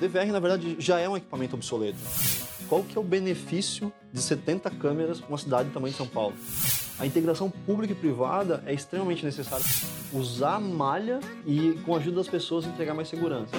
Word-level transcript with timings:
DVR, 0.00 0.30
na 0.30 0.40
verdade, 0.40 0.76
já 0.78 1.00
é 1.00 1.08
um 1.08 1.16
equipamento 1.16 1.56
obsoleto. 1.56 1.98
Qual 2.68 2.82
que 2.82 2.96
é 2.96 3.00
o 3.00 3.04
benefício 3.04 3.92
de 4.12 4.20
70 4.20 4.70
câmeras 4.72 5.20
numa 5.20 5.38
cidade 5.38 5.68
do 5.68 5.72
tamanho 5.72 5.92
de 5.92 5.96
São 5.96 6.06
Paulo? 6.06 6.34
A 6.98 7.06
integração 7.06 7.50
pública 7.50 7.92
e 7.92 7.96
privada 7.96 8.62
é 8.66 8.74
extremamente 8.74 9.24
necessária. 9.24 9.64
Usar 10.12 10.56
a 10.56 10.60
malha 10.60 11.20
e, 11.46 11.78
com 11.84 11.94
a 11.94 11.98
ajuda 11.98 12.16
das 12.16 12.28
pessoas, 12.28 12.66
entregar 12.66 12.94
mais 12.94 13.08
segurança. 13.08 13.52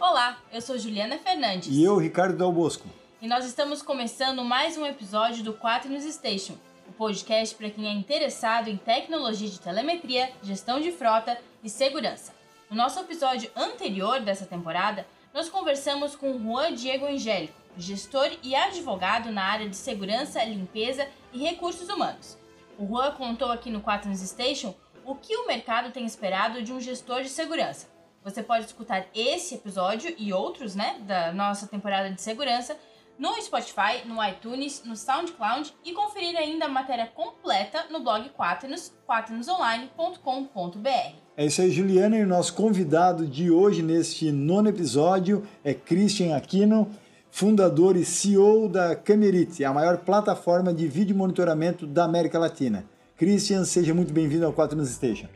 Olá, 0.00 0.38
eu 0.52 0.60
sou 0.60 0.78
Juliana 0.78 1.18
Fernandes. 1.18 1.68
E 1.70 1.82
eu, 1.82 1.96
Ricardo 1.96 2.36
Dal 2.36 2.52
Bosco. 2.52 2.86
E 3.20 3.26
nós 3.26 3.46
estamos 3.46 3.80
começando 3.80 4.44
mais 4.44 4.76
um 4.76 4.84
episódio 4.84 5.42
do 5.42 5.54
Quaternos 5.54 6.04
Station, 6.04 6.54
podcast 6.96 7.54
para 7.54 7.70
quem 7.70 7.86
é 7.86 7.92
interessado 7.92 8.68
em 8.68 8.76
tecnologia 8.76 9.48
de 9.48 9.60
telemetria, 9.60 10.30
gestão 10.42 10.80
de 10.80 10.90
frota 10.90 11.38
e 11.62 11.68
segurança. 11.68 12.34
No 12.70 12.76
nosso 12.76 12.98
episódio 12.98 13.50
anterior 13.54 14.20
dessa 14.20 14.46
temporada, 14.46 15.06
nós 15.32 15.48
conversamos 15.48 16.16
com 16.16 16.38
Juan 16.38 16.74
Diego 16.74 17.06
Angélico, 17.06 17.54
gestor 17.76 18.30
e 18.42 18.54
advogado 18.54 19.30
na 19.30 19.44
área 19.44 19.68
de 19.68 19.76
segurança, 19.76 20.42
limpeza 20.44 21.06
e 21.32 21.38
recursos 21.38 21.88
humanos. 21.88 22.38
O 22.78 22.86
Juan 22.86 23.12
contou 23.12 23.52
aqui 23.52 23.70
no 23.70 23.82
Quaternos 23.82 24.20
Station 24.20 24.74
o 25.04 25.14
que 25.14 25.36
o 25.36 25.46
mercado 25.46 25.92
tem 25.92 26.04
esperado 26.04 26.62
de 26.62 26.72
um 26.72 26.80
gestor 26.80 27.22
de 27.22 27.28
segurança. 27.28 27.88
Você 28.24 28.42
pode 28.42 28.64
escutar 28.64 29.06
esse 29.14 29.54
episódio 29.54 30.12
e 30.18 30.32
outros, 30.32 30.74
né, 30.74 30.96
da 31.00 31.32
nossa 31.32 31.68
temporada 31.68 32.10
de 32.10 32.20
segurança 32.20 32.76
no 33.18 33.34
Spotify, 33.40 34.06
no 34.06 34.22
iTunes, 34.24 34.82
no 34.84 34.96
SoundCloud 34.96 35.74
e 35.84 35.92
conferir 35.92 36.36
ainda 36.36 36.66
a 36.66 36.68
matéria 36.68 37.06
completa 37.06 37.84
no 37.90 38.00
blog 38.00 38.28
Quaternos, 38.30 38.92
quaternosonline.com.br. 39.06 41.14
É 41.36 41.46
isso 41.46 41.60
aí, 41.60 41.70
Juliana, 41.70 42.16
e 42.16 42.22
o 42.22 42.26
nosso 42.26 42.54
convidado 42.54 43.26
de 43.26 43.50
hoje 43.50 43.82
neste 43.82 44.32
nono 44.32 44.68
episódio 44.68 45.46
é 45.62 45.74
Christian 45.74 46.36
Aquino, 46.36 46.90
fundador 47.30 47.96
e 47.96 48.04
CEO 48.04 48.68
da 48.68 48.96
Camerite, 48.96 49.64
a 49.64 49.72
maior 49.72 49.98
plataforma 49.98 50.72
de 50.72 50.88
vídeo 50.88 51.16
monitoramento 51.16 51.86
da 51.86 52.04
América 52.04 52.38
Latina. 52.38 52.84
Christian, 53.16 53.64
seja 53.64 53.94
muito 53.94 54.12
bem-vindo 54.12 54.46
ao 54.46 54.52
Quaternos 54.52 54.90
Station. 54.90 55.28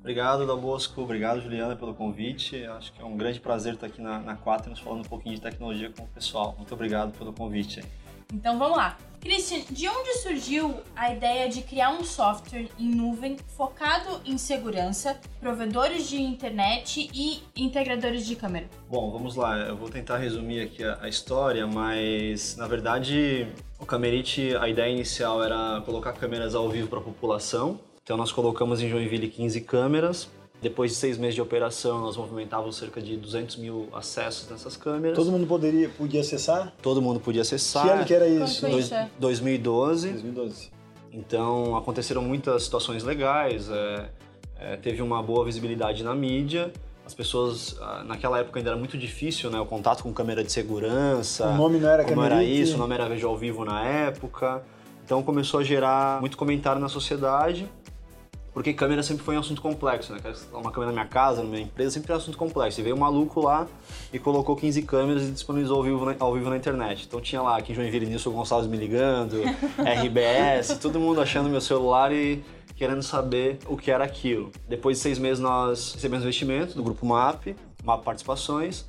Obrigado, 0.00 0.46
Dal 0.46 0.58
Bosco. 0.58 1.02
Obrigado, 1.02 1.40
Juliana, 1.40 1.76
pelo 1.76 1.94
convite. 1.94 2.64
Acho 2.64 2.92
que 2.92 3.00
é 3.00 3.04
um 3.04 3.16
grande 3.16 3.38
prazer 3.38 3.74
estar 3.74 3.86
aqui 3.86 4.00
na, 4.00 4.18
na 4.18 4.36
Quaternos 4.36 4.80
falando 4.80 5.00
um 5.00 5.08
pouquinho 5.08 5.34
de 5.34 5.40
tecnologia 5.40 5.90
com 5.90 6.04
o 6.04 6.08
pessoal. 6.08 6.54
Muito 6.56 6.72
obrigado 6.74 7.16
pelo 7.16 7.32
convite. 7.32 7.82
Então 8.32 8.58
vamos 8.58 8.76
lá. 8.76 8.96
Christian, 9.20 9.60
de 9.70 9.86
onde 9.86 10.14
surgiu 10.14 10.80
a 10.96 11.12
ideia 11.12 11.46
de 11.46 11.60
criar 11.60 11.90
um 11.90 12.02
software 12.02 12.68
em 12.78 12.88
nuvem 12.88 13.36
focado 13.54 14.20
em 14.24 14.38
segurança, 14.38 15.20
provedores 15.38 16.08
de 16.08 16.22
internet 16.22 17.10
e 17.12 17.42
integradores 17.54 18.24
de 18.24 18.34
câmera? 18.34 18.66
Bom, 18.88 19.10
vamos 19.10 19.36
lá. 19.36 19.58
Eu 19.58 19.76
vou 19.76 19.90
tentar 19.90 20.16
resumir 20.16 20.62
aqui 20.62 20.82
a, 20.82 20.98
a 21.02 21.08
história, 21.08 21.66
mas 21.66 22.56
na 22.56 22.66
verdade 22.66 23.46
o 23.78 23.84
Camerite, 23.84 24.56
a 24.56 24.68
ideia 24.68 24.90
inicial 24.90 25.44
era 25.44 25.82
colocar 25.84 26.14
câmeras 26.14 26.54
ao 26.54 26.70
vivo 26.70 26.88
para 26.88 27.00
a 27.00 27.02
população. 27.02 27.78
Então 28.10 28.18
nós 28.18 28.32
colocamos 28.32 28.82
em 28.82 28.88
Joinville 28.88 29.28
15 29.28 29.60
câmeras, 29.60 30.28
depois 30.60 30.90
de 30.90 30.96
seis 30.96 31.16
meses 31.16 31.36
de 31.36 31.40
operação, 31.40 32.00
nós 32.00 32.16
movimentávamos 32.16 32.76
cerca 32.76 33.00
de 33.00 33.16
200 33.16 33.54
mil 33.58 33.88
acessos 33.92 34.50
nessas 34.50 34.76
câmeras. 34.76 35.16
Todo 35.16 35.30
mundo 35.30 35.46
poderia, 35.46 35.88
podia 35.90 36.20
acessar? 36.20 36.72
Todo 36.82 37.00
mundo 37.00 37.20
podia 37.20 37.42
acessar. 37.42 37.84
Que 37.84 37.90
ano 37.90 38.04
que 38.04 38.12
era 38.12 38.26
isso? 38.26 38.68
Dois, 38.68 38.90
2012. 39.16 40.10
2012. 40.10 40.72
Então 41.12 41.76
aconteceram 41.76 42.20
muitas 42.22 42.64
situações 42.64 43.04
legais, 43.04 43.70
é, 43.70 44.08
é, 44.58 44.76
teve 44.76 45.00
uma 45.02 45.22
boa 45.22 45.44
visibilidade 45.44 46.02
na 46.02 46.12
mídia. 46.12 46.72
As 47.06 47.14
pessoas, 47.14 47.76
naquela 48.06 48.40
época 48.40 48.58
ainda 48.58 48.70
era 48.70 48.76
muito 48.76 48.98
difícil, 48.98 49.50
né? 49.50 49.60
O 49.60 49.66
contato 49.66 50.02
com 50.02 50.12
câmera 50.12 50.42
de 50.42 50.50
segurança. 50.50 51.46
O 51.46 51.56
nome 51.56 51.78
não 51.78 51.88
era 51.88 52.02
Como 52.02 52.16
Camerite. 52.16 52.42
era 52.42 52.44
isso, 52.44 52.74
o 52.74 52.78
nome 52.78 52.92
era 52.92 53.08
Veja 53.08 53.28
ao 53.28 53.36
Vivo 53.36 53.64
na 53.64 53.84
época. 53.84 54.64
Então 55.04 55.22
começou 55.22 55.60
a 55.60 55.62
gerar 55.64 56.20
muito 56.20 56.36
comentário 56.36 56.80
na 56.80 56.88
sociedade. 56.88 57.68
Porque 58.52 58.72
câmera 58.72 59.02
sempre 59.02 59.22
foi 59.22 59.36
um 59.36 59.40
assunto 59.40 59.62
complexo, 59.62 60.12
né? 60.12 60.20
Uma 60.52 60.72
câmera 60.72 60.86
na 60.86 60.92
minha 60.92 61.06
casa, 61.06 61.42
na 61.42 61.48
minha 61.48 61.62
empresa, 61.62 61.92
sempre 61.92 62.10
é 62.12 62.14
um 62.14 62.18
assunto 62.18 62.36
complexo. 62.36 62.80
E 62.80 62.82
veio 62.82 62.96
um 62.96 62.98
maluco 62.98 63.40
lá 63.40 63.66
e 64.12 64.18
colocou 64.18 64.56
15 64.56 64.82
câmeras 64.82 65.22
e 65.22 65.30
disponibilizou 65.30 65.76
ao 65.76 65.82
vivo 65.84 66.04
na, 66.04 66.16
ao 66.18 66.34
vivo 66.34 66.50
na 66.50 66.56
internet. 66.56 67.06
Então 67.06 67.20
tinha 67.20 67.40
lá 67.40 67.56
aqui 67.56 67.72
em 67.72 67.74
Joinville 67.76 68.06
Nilson 68.06 68.30
Gonçalves 68.30 68.68
me 68.68 68.76
ligando, 68.76 69.42
RBS, 69.78 70.78
todo 70.78 70.98
mundo 70.98 71.20
achando 71.20 71.48
meu 71.48 71.60
celular 71.60 72.12
e 72.12 72.42
querendo 72.74 73.02
saber 73.02 73.58
o 73.66 73.76
que 73.76 73.90
era 73.90 74.04
aquilo. 74.04 74.50
Depois 74.68 74.96
de 74.96 75.02
seis 75.02 75.18
meses 75.18 75.38
nós 75.38 75.92
recebemos 75.94 76.24
investimento 76.24 76.74
do 76.74 76.82
grupo 76.82 77.06
MAP, 77.06 77.54
MAP 77.84 78.02
Participações. 78.02 78.84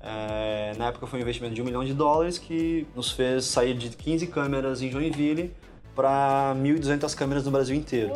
É, 0.00 0.72
na 0.76 0.88
época 0.88 1.06
foi 1.06 1.20
um 1.20 1.22
investimento 1.22 1.54
de 1.54 1.62
um 1.62 1.64
milhão 1.64 1.84
de 1.84 1.94
dólares 1.94 2.36
que 2.36 2.86
nos 2.96 3.10
fez 3.10 3.44
sair 3.44 3.74
de 3.74 3.90
15 3.90 4.26
câmeras 4.26 4.82
em 4.82 4.90
Joinville 4.90 5.52
para 5.94 6.54
1.200 6.56 7.14
câmeras 7.14 7.44
no 7.44 7.50
Brasil 7.50 7.76
inteiro. 7.76 8.12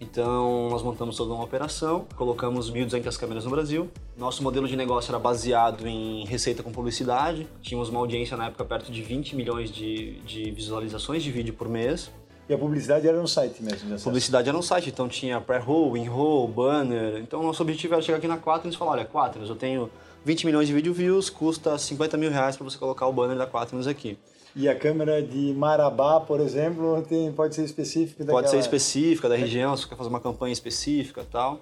Então, 0.00 0.68
nós 0.70 0.82
montamos 0.82 1.16
toda 1.16 1.32
uma 1.32 1.44
operação, 1.44 2.06
colocamos 2.16 2.70
1.200 2.70 3.16
câmeras 3.16 3.44
no 3.44 3.50
Brasil. 3.50 3.88
Nosso 4.16 4.42
modelo 4.42 4.66
de 4.66 4.76
negócio 4.76 5.10
era 5.10 5.18
baseado 5.18 5.86
em 5.86 6.24
receita 6.26 6.62
com 6.62 6.72
publicidade. 6.72 7.46
Tínhamos 7.62 7.88
uma 7.88 8.00
audiência 8.00 8.36
na 8.36 8.46
época 8.46 8.64
perto 8.64 8.90
de 8.90 9.02
20 9.02 9.36
milhões 9.36 9.70
de, 9.70 10.20
de 10.20 10.50
visualizações 10.50 11.22
de 11.22 11.30
vídeo 11.30 11.54
por 11.54 11.68
mês. 11.68 12.10
E 12.48 12.52
a 12.52 12.58
publicidade 12.58 13.08
era 13.08 13.18
no 13.18 13.26
site 13.26 13.62
mesmo? 13.62 13.98
Publicidade 14.00 14.48
era 14.48 14.56
no 14.56 14.62
site, 14.62 14.90
então 14.90 15.08
tinha 15.08 15.40
pré-roll, 15.40 15.96
in-roll, 15.96 16.46
banner. 16.46 17.18
Então, 17.18 17.42
nosso 17.42 17.62
objetivo 17.62 17.94
era 17.94 18.02
chegar 18.02 18.18
aqui 18.18 18.28
na 18.28 18.36
Quaternos 18.36 18.74
e 18.74 18.78
falar, 18.78 18.92
olha, 18.92 19.04
Quaternos, 19.06 19.48
eu 19.48 19.56
tenho 19.56 19.90
20 20.24 20.44
milhões 20.44 20.66
de 20.66 20.74
vídeo 20.74 20.92
views, 20.92 21.30
custa 21.30 21.78
50 21.78 22.18
mil 22.18 22.30
reais 22.30 22.56
para 22.56 22.64
você 22.64 22.76
colocar 22.76 23.06
o 23.06 23.12
banner 23.12 23.38
da 23.38 23.46
Quaternos 23.46 23.86
aqui. 23.86 24.18
E 24.56 24.68
a 24.68 24.74
câmera 24.74 25.20
de 25.20 25.52
Marabá, 25.52 26.20
por 26.20 26.40
exemplo, 26.40 27.02
tem, 27.08 27.32
pode 27.32 27.54
ser 27.54 27.64
específica 27.64 28.22
daquela... 28.22 28.38
Pode 28.38 28.50
ser 28.50 28.58
específica 28.58 29.28
da 29.28 29.34
região, 29.34 29.76
se 29.76 29.82
você 29.82 29.88
quer 29.88 29.96
fazer 29.96 30.10
uma 30.10 30.20
campanha 30.20 30.52
específica 30.52 31.22
e 31.22 31.24
tal. 31.24 31.60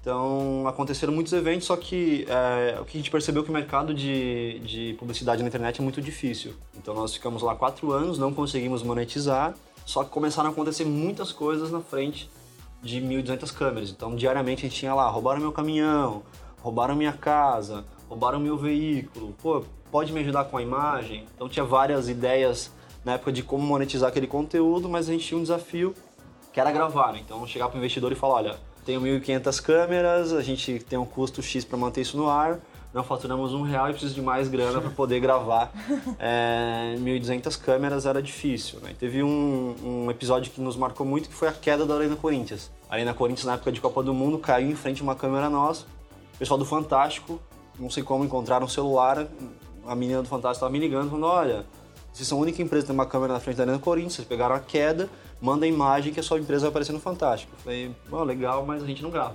Então, 0.00 0.66
aconteceram 0.66 1.12
muitos 1.12 1.32
eventos, 1.32 1.66
só 1.66 1.76
que 1.76 2.26
é, 2.28 2.78
o 2.78 2.84
que 2.84 2.98
a 2.98 3.00
gente 3.00 3.10
percebeu 3.10 3.42
que 3.42 3.50
o 3.50 3.52
mercado 3.52 3.94
de, 3.94 4.58
de 4.58 4.94
publicidade 4.98 5.42
na 5.42 5.48
internet 5.48 5.80
é 5.80 5.82
muito 5.82 6.02
difícil. 6.02 6.54
Então, 6.76 6.92
nós 6.92 7.14
ficamos 7.14 7.40
lá 7.40 7.54
quatro 7.54 7.92
anos, 7.92 8.18
não 8.18 8.34
conseguimos 8.34 8.82
monetizar, 8.82 9.54
só 9.86 10.02
que 10.02 10.10
começaram 10.10 10.50
a 10.50 10.52
acontecer 10.52 10.84
muitas 10.84 11.32
coisas 11.32 11.70
na 11.70 11.80
frente 11.80 12.28
de 12.82 13.00
1.200 13.00 13.54
câmeras. 13.54 13.90
Então, 13.90 14.14
diariamente 14.14 14.66
a 14.66 14.68
gente 14.68 14.78
tinha 14.78 14.92
lá, 14.92 15.08
roubaram 15.08 15.40
meu 15.40 15.52
caminhão, 15.52 16.22
roubaram 16.60 16.94
minha 16.94 17.12
casa, 17.12 17.84
roubaram 18.06 18.38
meu 18.38 18.58
veículo, 18.58 19.34
pô, 19.42 19.64
pode 19.94 20.12
me 20.12 20.18
ajudar 20.18 20.46
com 20.46 20.58
a 20.58 20.62
imagem? 20.62 21.24
Então 21.36 21.48
tinha 21.48 21.64
várias 21.64 22.08
ideias 22.08 22.72
na 23.04 23.12
época 23.12 23.30
de 23.30 23.44
como 23.44 23.62
monetizar 23.62 24.08
aquele 24.08 24.26
conteúdo, 24.26 24.88
mas 24.88 25.08
a 25.08 25.12
gente 25.12 25.24
tinha 25.24 25.38
um 25.38 25.42
desafio 25.42 25.94
que 26.52 26.58
era 26.58 26.72
gravar, 26.72 27.12
né? 27.12 27.20
Então 27.24 27.46
chegar 27.46 27.68
para 27.68 27.76
o 27.76 27.78
investidor 27.78 28.10
e 28.10 28.16
falar, 28.16 28.34
olha, 28.34 28.56
tenho 28.84 29.00
1.500 29.00 29.62
câmeras, 29.62 30.32
a 30.32 30.42
gente 30.42 30.80
tem 30.80 30.98
um 30.98 31.04
custo 31.06 31.40
X 31.40 31.64
para 31.64 31.78
manter 31.78 32.00
isso 32.00 32.16
no 32.16 32.28
ar, 32.28 32.58
não 32.92 33.04
faturamos 33.04 33.54
um 33.54 33.62
real 33.62 33.88
e 33.88 33.92
preciso 33.92 34.16
de 34.16 34.20
mais 34.20 34.48
grana 34.48 34.80
para 34.80 34.90
poder 34.90 35.20
gravar 35.20 35.70
é, 36.18 36.96
1.200 36.98 37.56
câmeras, 37.56 38.04
era 38.04 38.20
difícil. 38.20 38.80
Né? 38.80 38.96
Teve 38.98 39.22
um, 39.22 39.76
um, 39.84 40.10
episódio 40.10 40.50
que 40.50 40.60
nos 40.60 40.76
marcou 40.76 41.06
muito, 41.06 41.28
que 41.28 41.34
foi 41.36 41.46
a 41.46 41.52
queda 41.52 41.86
da 41.86 41.94
Arena 41.94 42.16
Corinthians. 42.16 42.68
A 42.90 42.94
Arena 42.94 43.14
Corinthians, 43.14 43.46
na 43.46 43.54
época 43.54 43.70
de 43.70 43.80
Copa 43.80 44.02
do 44.02 44.12
Mundo, 44.12 44.40
caiu 44.40 44.68
em 44.68 44.74
frente 44.74 45.02
a 45.02 45.04
uma 45.04 45.14
câmera 45.14 45.48
nossa. 45.48 45.86
O 46.34 46.38
pessoal 46.38 46.58
do 46.58 46.64
Fantástico, 46.64 47.40
não 47.78 47.88
sei 47.88 48.02
como, 48.02 48.24
encontraram 48.24 48.66
um 48.66 48.68
celular, 48.68 49.28
a 49.86 49.94
menina 49.94 50.22
do 50.22 50.28
Fantástico 50.28 50.64
estava 50.64 50.72
me 50.72 50.78
ligando, 50.78 51.08
falando, 51.08 51.26
olha, 51.26 51.66
vocês 52.12 52.28
são 52.28 52.38
a 52.38 52.40
única 52.40 52.62
empresa 52.62 52.84
que 52.84 52.86
tem 52.88 52.94
uma 52.94 53.06
câmera 53.06 53.32
na 53.32 53.40
frente 53.40 53.56
da 53.56 53.64
Arena 53.64 53.78
Corinthians, 53.78 54.14
vocês 54.14 54.28
pegaram 54.28 54.54
a 54.54 54.60
queda, 54.60 55.08
manda 55.40 55.66
a 55.66 55.68
imagem 55.68 56.12
que 56.12 56.20
a 56.20 56.22
sua 56.22 56.38
empresa 56.38 56.62
vai 56.62 56.70
aparecer 56.70 56.92
no 56.92 57.00
Fantástico. 57.00 57.52
Eu 57.54 57.62
falei, 57.62 57.94
bom, 58.08 58.22
legal, 58.22 58.64
mas 58.64 58.82
a 58.82 58.86
gente 58.86 59.02
não 59.02 59.10
grava. 59.10 59.34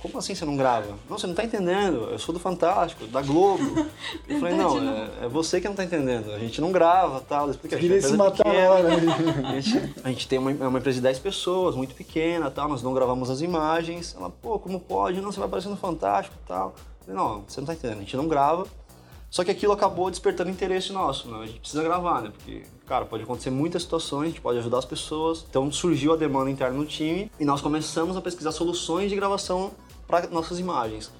Como 0.00 0.18
assim 0.18 0.34
você 0.34 0.44
não 0.44 0.56
grava? 0.56 0.88
Não, 1.08 1.18
você 1.18 1.26
não 1.26 1.32
está 1.32 1.44
entendendo. 1.44 2.10
Eu 2.10 2.18
sou 2.18 2.34
do 2.34 2.38
Fantástico, 2.38 3.06
da 3.06 3.22
Globo. 3.22 3.86
Eu 4.28 4.38
falei, 4.40 4.54
não, 4.54 4.78
é, 4.78 5.10
é, 5.22 5.28
você 5.28 5.60
que 5.60 5.66
não 5.66 5.72
está 5.72 5.84
entendendo. 5.84 6.32
A 6.32 6.38
gente 6.38 6.60
não 6.60 6.70
grava, 6.70 7.20
tal. 7.20 7.50
Explica, 7.50 7.76
Queria 7.76 8.00
se 8.02 8.14
matar 8.14 8.46
lá, 8.46 8.82
né? 8.82 8.96
A 9.48 9.60
gente, 9.60 9.94
a 10.04 10.08
gente 10.08 10.28
tem 10.28 10.38
uma, 10.38 10.50
uma, 10.50 10.78
empresa 10.78 10.96
de 10.96 11.02
10 11.02 11.18
pessoas, 11.20 11.74
muito 11.74 11.94
pequena, 11.94 12.50
tal. 12.50 12.68
Nós 12.68 12.82
não 12.82 12.92
gravamos 12.92 13.30
as 13.30 13.40
imagens. 13.40 14.14
Ela, 14.18 14.28
pô, 14.28 14.58
como 14.58 14.78
pode? 14.80 15.20
Não, 15.20 15.32
você 15.32 15.38
vai 15.38 15.48
aparecer 15.48 15.68
no 15.68 15.76
Fantástico, 15.76 16.36
tal. 16.46 16.74
Eu 17.00 17.06
falei, 17.06 17.22
não, 17.22 17.44
você 17.46 17.60
não 17.60 17.64
está 17.64 17.74
entendendo. 17.74 17.98
A 17.98 18.00
gente 18.00 18.16
não 18.16 18.28
grava. 18.28 18.66
Só 19.34 19.42
que 19.42 19.50
aquilo 19.50 19.72
acabou 19.72 20.08
despertando 20.12 20.48
interesse 20.48 20.92
nosso, 20.92 21.28
né? 21.28 21.40
A 21.42 21.46
gente 21.46 21.58
precisa 21.58 21.82
gravar, 21.82 22.22
né? 22.22 22.30
Porque, 22.30 22.62
cara, 22.86 23.04
pode 23.04 23.24
acontecer 23.24 23.50
muitas 23.50 23.82
situações, 23.82 24.26
a 24.26 24.28
gente 24.28 24.40
pode 24.40 24.58
ajudar 24.58 24.78
as 24.78 24.84
pessoas. 24.84 25.44
Então 25.50 25.72
surgiu 25.72 26.12
a 26.12 26.16
demanda 26.16 26.52
interna 26.52 26.78
no 26.78 26.86
time 26.86 27.28
e 27.40 27.44
nós 27.44 27.60
começamos 27.60 28.16
a 28.16 28.20
pesquisar 28.20 28.52
soluções 28.52 29.10
de 29.10 29.16
gravação 29.16 29.72
para 30.06 30.28
nossas 30.28 30.60
imagens. 30.60 31.10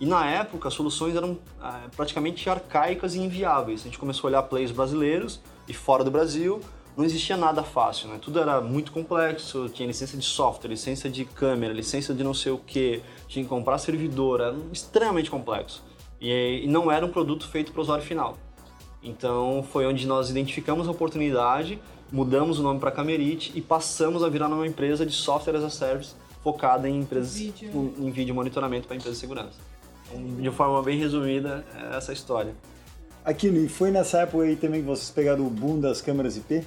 E 0.00 0.06
na 0.06 0.28
época 0.28 0.66
as 0.66 0.74
soluções 0.74 1.14
eram 1.14 1.38
é, 1.62 1.88
praticamente 1.96 2.50
arcaicas 2.50 3.14
e 3.14 3.20
inviáveis. 3.20 3.82
A 3.82 3.84
gente 3.84 3.98
começou 3.98 4.26
a 4.26 4.30
olhar 4.30 4.42
players 4.42 4.72
brasileiros 4.72 5.40
e 5.68 5.72
fora 5.72 6.02
do 6.02 6.10
Brasil, 6.10 6.60
não 6.96 7.04
existia 7.04 7.36
nada 7.36 7.62
fácil, 7.62 8.08
né? 8.08 8.18
Tudo 8.20 8.40
era 8.40 8.60
muito 8.60 8.90
complexo, 8.90 9.68
tinha 9.68 9.86
licença 9.86 10.16
de 10.16 10.24
software, 10.24 10.68
licença 10.68 11.08
de 11.08 11.24
câmera, 11.24 11.72
licença 11.72 12.12
de 12.12 12.24
não 12.24 12.34
sei 12.34 12.50
o 12.50 12.58
que, 12.58 13.04
tinha 13.28 13.44
que 13.44 13.48
comprar 13.48 13.78
servidor, 13.78 14.40
era 14.40 14.56
extremamente 14.72 15.30
complexo. 15.30 15.91
E, 16.22 16.62
e 16.62 16.66
não 16.68 16.90
era 16.90 17.04
um 17.04 17.08
produto 17.08 17.48
feito 17.48 17.72
para 17.72 17.80
o 17.80 17.82
usuário 17.82 18.04
final. 18.04 18.38
Então 19.02 19.66
foi 19.72 19.84
onde 19.84 20.06
nós 20.06 20.30
identificamos 20.30 20.86
a 20.86 20.92
oportunidade, 20.92 21.80
mudamos 22.12 22.60
o 22.60 22.62
nome 22.62 22.78
para 22.78 22.92
Camerite 22.92 23.50
e 23.56 23.60
passamos 23.60 24.22
a 24.22 24.28
virar 24.28 24.46
uma 24.46 24.66
empresa 24.66 25.04
de 25.04 25.12
software 25.12 25.56
as 25.56 25.64
a 25.64 25.70
service 25.70 26.14
focada 26.40 26.88
em 26.88 27.00
empresas 27.00 27.36
vídeo. 27.36 27.70
Em, 27.98 28.06
em 28.06 28.10
vídeo 28.12 28.32
monitoramento 28.34 28.86
para 28.86 28.96
empresas 28.96 29.16
de 29.16 29.20
segurança. 29.20 29.58
Então, 30.06 30.36
de 30.40 30.50
forma 30.50 30.80
bem 30.82 30.98
resumida, 30.98 31.64
é 31.74 31.96
essa 31.96 32.12
história. 32.12 32.54
Aquilo, 33.24 33.58
e 33.58 33.68
foi 33.68 33.90
nessa 33.90 34.20
época 34.20 34.44
aí 34.44 34.56
também 34.56 34.80
que 34.80 34.86
vocês 34.86 35.10
pegaram 35.10 35.46
o 35.46 35.50
boom 35.50 35.80
das 35.80 36.00
câmeras 36.00 36.36
IP? 36.36 36.64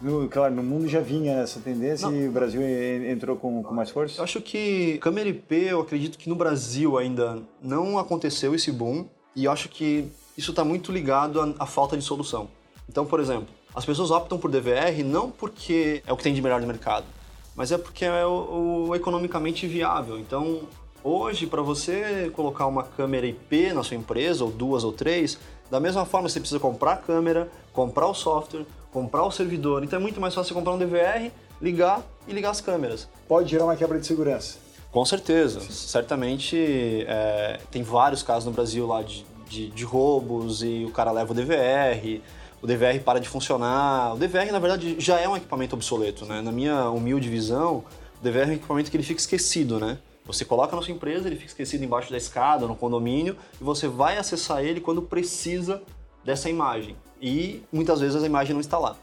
No, 0.00 0.28
claro, 0.28 0.54
no 0.54 0.62
mundo 0.62 0.86
já 0.88 1.00
vinha 1.00 1.32
essa 1.36 1.58
tendência 1.58 2.08
Não. 2.08 2.16
e 2.16 2.28
o 2.28 2.32
Brasil 2.32 2.60
entrou 2.62 3.36
com, 3.36 3.62
com 3.62 3.74
mais 3.74 3.90
força? 3.90 4.20
Eu 4.20 4.24
acho 4.24 4.40
que 4.40 4.98
câmera 4.98 5.28
IP, 5.28 5.54
eu 5.54 5.80
acredito 5.80 6.18
que 6.18 6.28
no 6.28 6.34
Brasil 6.34 6.98
ainda 6.98 7.42
não 7.62 7.98
aconteceu 7.98 8.54
esse 8.54 8.70
boom 8.70 9.06
e 9.34 9.46
eu 9.46 9.52
acho 9.52 9.68
que 9.68 10.10
isso 10.36 10.50
está 10.50 10.64
muito 10.64 10.92
ligado 10.92 11.40
à, 11.40 11.54
à 11.60 11.66
falta 11.66 11.96
de 11.96 12.04
solução. 12.04 12.48
Então, 12.88 13.06
por 13.06 13.20
exemplo, 13.20 13.48
as 13.74 13.84
pessoas 13.84 14.10
optam 14.10 14.38
por 14.38 14.50
DVR 14.50 15.02
não 15.02 15.30
porque 15.30 16.02
é 16.06 16.12
o 16.12 16.16
que 16.16 16.22
tem 16.22 16.34
de 16.34 16.42
melhor 16.42 16.60
no 16.60 16.66
mercado, 16.66 17.06
mas 17.54 17.72
é 17.72 17.78
porque 17.78 18.04
é 18.04 18.26
o, 18.26 18.86
o 18.88 18.94
economicamente 18.94 19.66
viável. 19.66 20.18
Então, 20.18 20.60
hoje, 21.02 21.46
para 21.46 21.62
você 21.62 22.30
colocar 22.34 22.66
uma 22.66 22.82
câmera 22.82 23.26
IP 23.26 23.72
na 23.72 23.82
sua 23.82 23.96
empresa, 23.96 24.44
ou 24.44 24.50
duas 24.50 24.84
ou 24.84 24.92
três, 24.92 25.38
da 25.70 25.80
mesma 25.80 26.04
forma 26.04 26.28
você 26.28 26.38
precisa 26.38 26.60
comprar 26.60 26.92
a 26.92 26.96
câmera, 26.96 27.50
comprar 27.72 28.06
o 28.06 28.14
software, 28.14 28.66
comprar 28.96 29.24
o 29.24 29.30
servidor. 29.30 29.84
Então 29.84 29.98
é 29.98 30.00
muito 30.00 30.18
mais 30.18 30.34
fácil 30.34 30.48
você 30.48 30.54
comprar 30.54 30.72
um 30.72 30.78
DVR, 30.78 31.30
ligar 31.60 32.00
e 32.26 32.32
ligar 32.32 32.48
as 32.48 32.62
câmeras. 32.62 33.06
Pode 33.28 33.50
gerar 33.50 33.64
uma 33.64 33.76
quebra 33.76 34.00
de 34.00 34.06
segurança. 34.06 34.56
Com 34.90 35.04
certeza. 35.04 35.60
Sim. 35.60 35.70
Certamente 35.70 37.04
é, 37.06 37.60
tem 37.70 37.82
vários 37.82 38.22
casos 38.22 38.46
no 38.46 38.52
Brasil 38.52 38.86
lá 38.86 39.02
de, 39.02 39.26
de, 39.46 39.68
de, 39.68 39.84
roubos 39.84 40.62
e 40.62 40.86
o 40.86 40.92
cara 40.92 41.12
leva 41.12 41.32
o 41.32 41.34
DVR, 41.34 42.22
o 42.62 42.66
DVR 42.66 42.98
para 43.04 43.18
de 43.18 43.28
funcionar. 43.28 44.14
O 44.14 44.16
DVR, 44.16 44.50
na 44.50 44.58
verdade, 44.58 44.96
já 44.98 45.20
é 45.20 45.28
um 45.28 45.36
equipamento 45.36 45.76
obsoleto, 45.76 46.24
né? 46.24 46.40
Na 46.40 46.50
minha 46.50 46.88
humilde 46.88 47.28
visão, 47.28 47.84
o 48.18 48.24
DVR 48.24 48.44
é 48.44 48.52
um 48.52 48.54
equipamento 48.54 48.90
que 48.90 48.96
ele 48.96 49.04
fica 49.04 49.20
esquecido, 49.20 49.78
né? 49.78 49.98
Você 50.24 50.42
coloca 50.42 50.74
na 50.74 50.80
sua 50.80 50.94
empresa, 50.94 51.28
ele 51.28 51.36
fica 51.36 51.48
esquecido 51.48 51.84
embaixo 51.84 52.10
da 52.10 52.16
escada, 52.16 52.66
no 52.66 52.74
condomínio, 52.74 53.36
e 53.60 53.62
você 53.62 53.88
vai 53.88 54.16
acessar 54.16 54.64
ele 54.64 54.80
quando 54.80 55.02
precisa 55.02 55.82
dessa 56.24 56.48
imagem. 56.48 56.96
E 57.20 57.62
muitas 57.72 58.00
vezes 58.00 58.22
a 58.22 58.26
imagem 58.26 58.52
não 58.54 58.60
está 58.60 58.78
lá. 58.78 58.96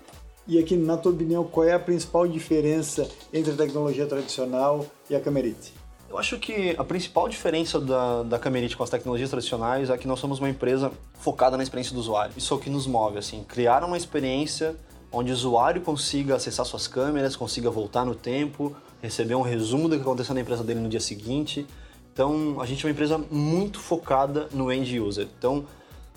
E 0.46 0.60
aqui, 0.60 0.76
na 0.76 0.98
tua 0.98 1.12
opinião, 1.14 1.44
qual 1.46 1.66
é 1.66 1.74
a 1.74 1.80
principal 1.80 2.28
diferença 2.28 3.08
entre 3.32 3.54
a 3.54 3.56
tecnologia 3.56 4.06
tradicional 4.06 4.86
e 5.10 5.16
a 5.16 5.20
Camerite? 5.20 5.74
Eu 6.10 6.20
acho 6.20 6.38
que 6.38 6.76
a 6.78 6.84
principal 6.84 7.28
diferença 7.28 7.80
da, 7.80 8.24
da 8.24 8.38
Camerite 8.38 8.78
com 8.78 8.84
as 8.84 8.90
tecnologias 8.90 9.30
tradicionais 9.30 9.90
é 9.90 9.98
que 9.98 10.08
nós 10.08 10.20
somos 10.20 10.40
uma 10.40 10.50
empresa 10.50 10.92
focada 11.16 11.58
na 11.58 11.64
experiência 11.64 11.94
do 11.94 12.00
usuário. 12.00 12.34
Isso 12.38 12.54
é 12.54 12.58
o 12.58 12.60
que 12.60 12.70
nos 12.70 12.86
move, 12.86 13.18
assim, 13.18 13.44
criar 13.44 13.84
uma 13.84 13.98
experiência 13.98 14.76
onde 15.12 15.32
o 15.32 15.34
usuário 15.34 15.82
consiga 15.82 16.36
acessar 16.36 16.66
suas 16.66 16.88
câmeras, 16.88 17.36
consiga 17.36 17.70
voltar 17.70 18.04
no 18.04 18.14
tempo, 18.14 18.76
receber 19.02 19.36
um 19.36 19.42
resumo 19.42 19.88
do 19.88 19.96
que 19.96 20.02
aconteceu 20.02 20.36
na 20.36 20.42
empresa 20.42 20.64
dele 20.64 20.82
no 20.82 20.90
dia 20.90 21.00
seguinte. 21.00 21.66
Então, 22.12 22.60
a 22.60 22.66
gente 22.66 22.84
é 22.84 22.88
uma 22.88 22.92
empresa 22.92 23.18
muito 23.18 23.80
focada 23.80 24.48
no 24.52 24.72
end 24.72 25.00
user. 25.00 25.28
Então, 25.38 25.66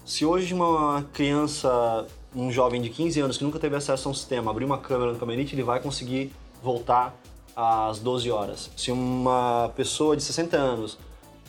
se 0.06 0.24
hoje 0.24 0.54
uma 0.54 1.04
criança, 1.12 2.06
um 2.34 2.50
jovem 2.50 2.80
de 2.80 2.88
15 2.88 3.20
anos 3.20 3.36
que 3.36 3.42
nunca 3.42 3.58
teve 3.58 3.74
acesso 3.74 4.08
a 4.08 4.12
um 4.12 4.14
sistema, 4.14 4.52
abrir 4.52 4.64
uma 4.64 4.78
câmera 4.78 5.12
no 5.12 5.18
Camerite, 5.18 5.56
ele 5.56 5.64
vai 5.64 5.80
conseguir 5.80 6.32
voltar 6.62 7.12
às 7.56 7.98
12 7.98 8.30
horas. 8.30 8.70
Se 8.76 8.92
uma 8.92 9.72
pessoa 9.74 10.16
de 10.16 10.22
60 10.22 10.56
anos 10.56 10.96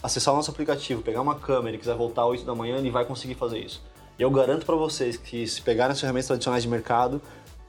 acessar 0.01 0.33
o 0.33 0.37
nosso 0.37 0.49
aplicativo, 0.49 1.03
pegar 1.03 1.21
uma 1.21 1.35
câmera 1.35 1.75
e 1.75 1.79
quiser 1.79 1.95
voltar 1.95 2.23
às 2.23 2.29
8 2.29 2.45
da 2.45 2.55
manhã, 2.55 2.77
ele 2.77 2.89
vai 2.89 3.05
conseguir 3.05 3.35
fazer 3.35 3.59
isso. 3.59 3.83
E 4.17 4.23
eu 4.23 4.31
garanto 4.31 4.65
para 4.65 4.75
vocês 4.75 5.17
que 5.17 5.45
se 5.45 5.61
pegarem 5.61 5.93
as 5.93 5.99
ferramentas 5.99 6.25
tradicionais 6.25 6.63
de 6.63 6.69
mercado, 6.69 7.21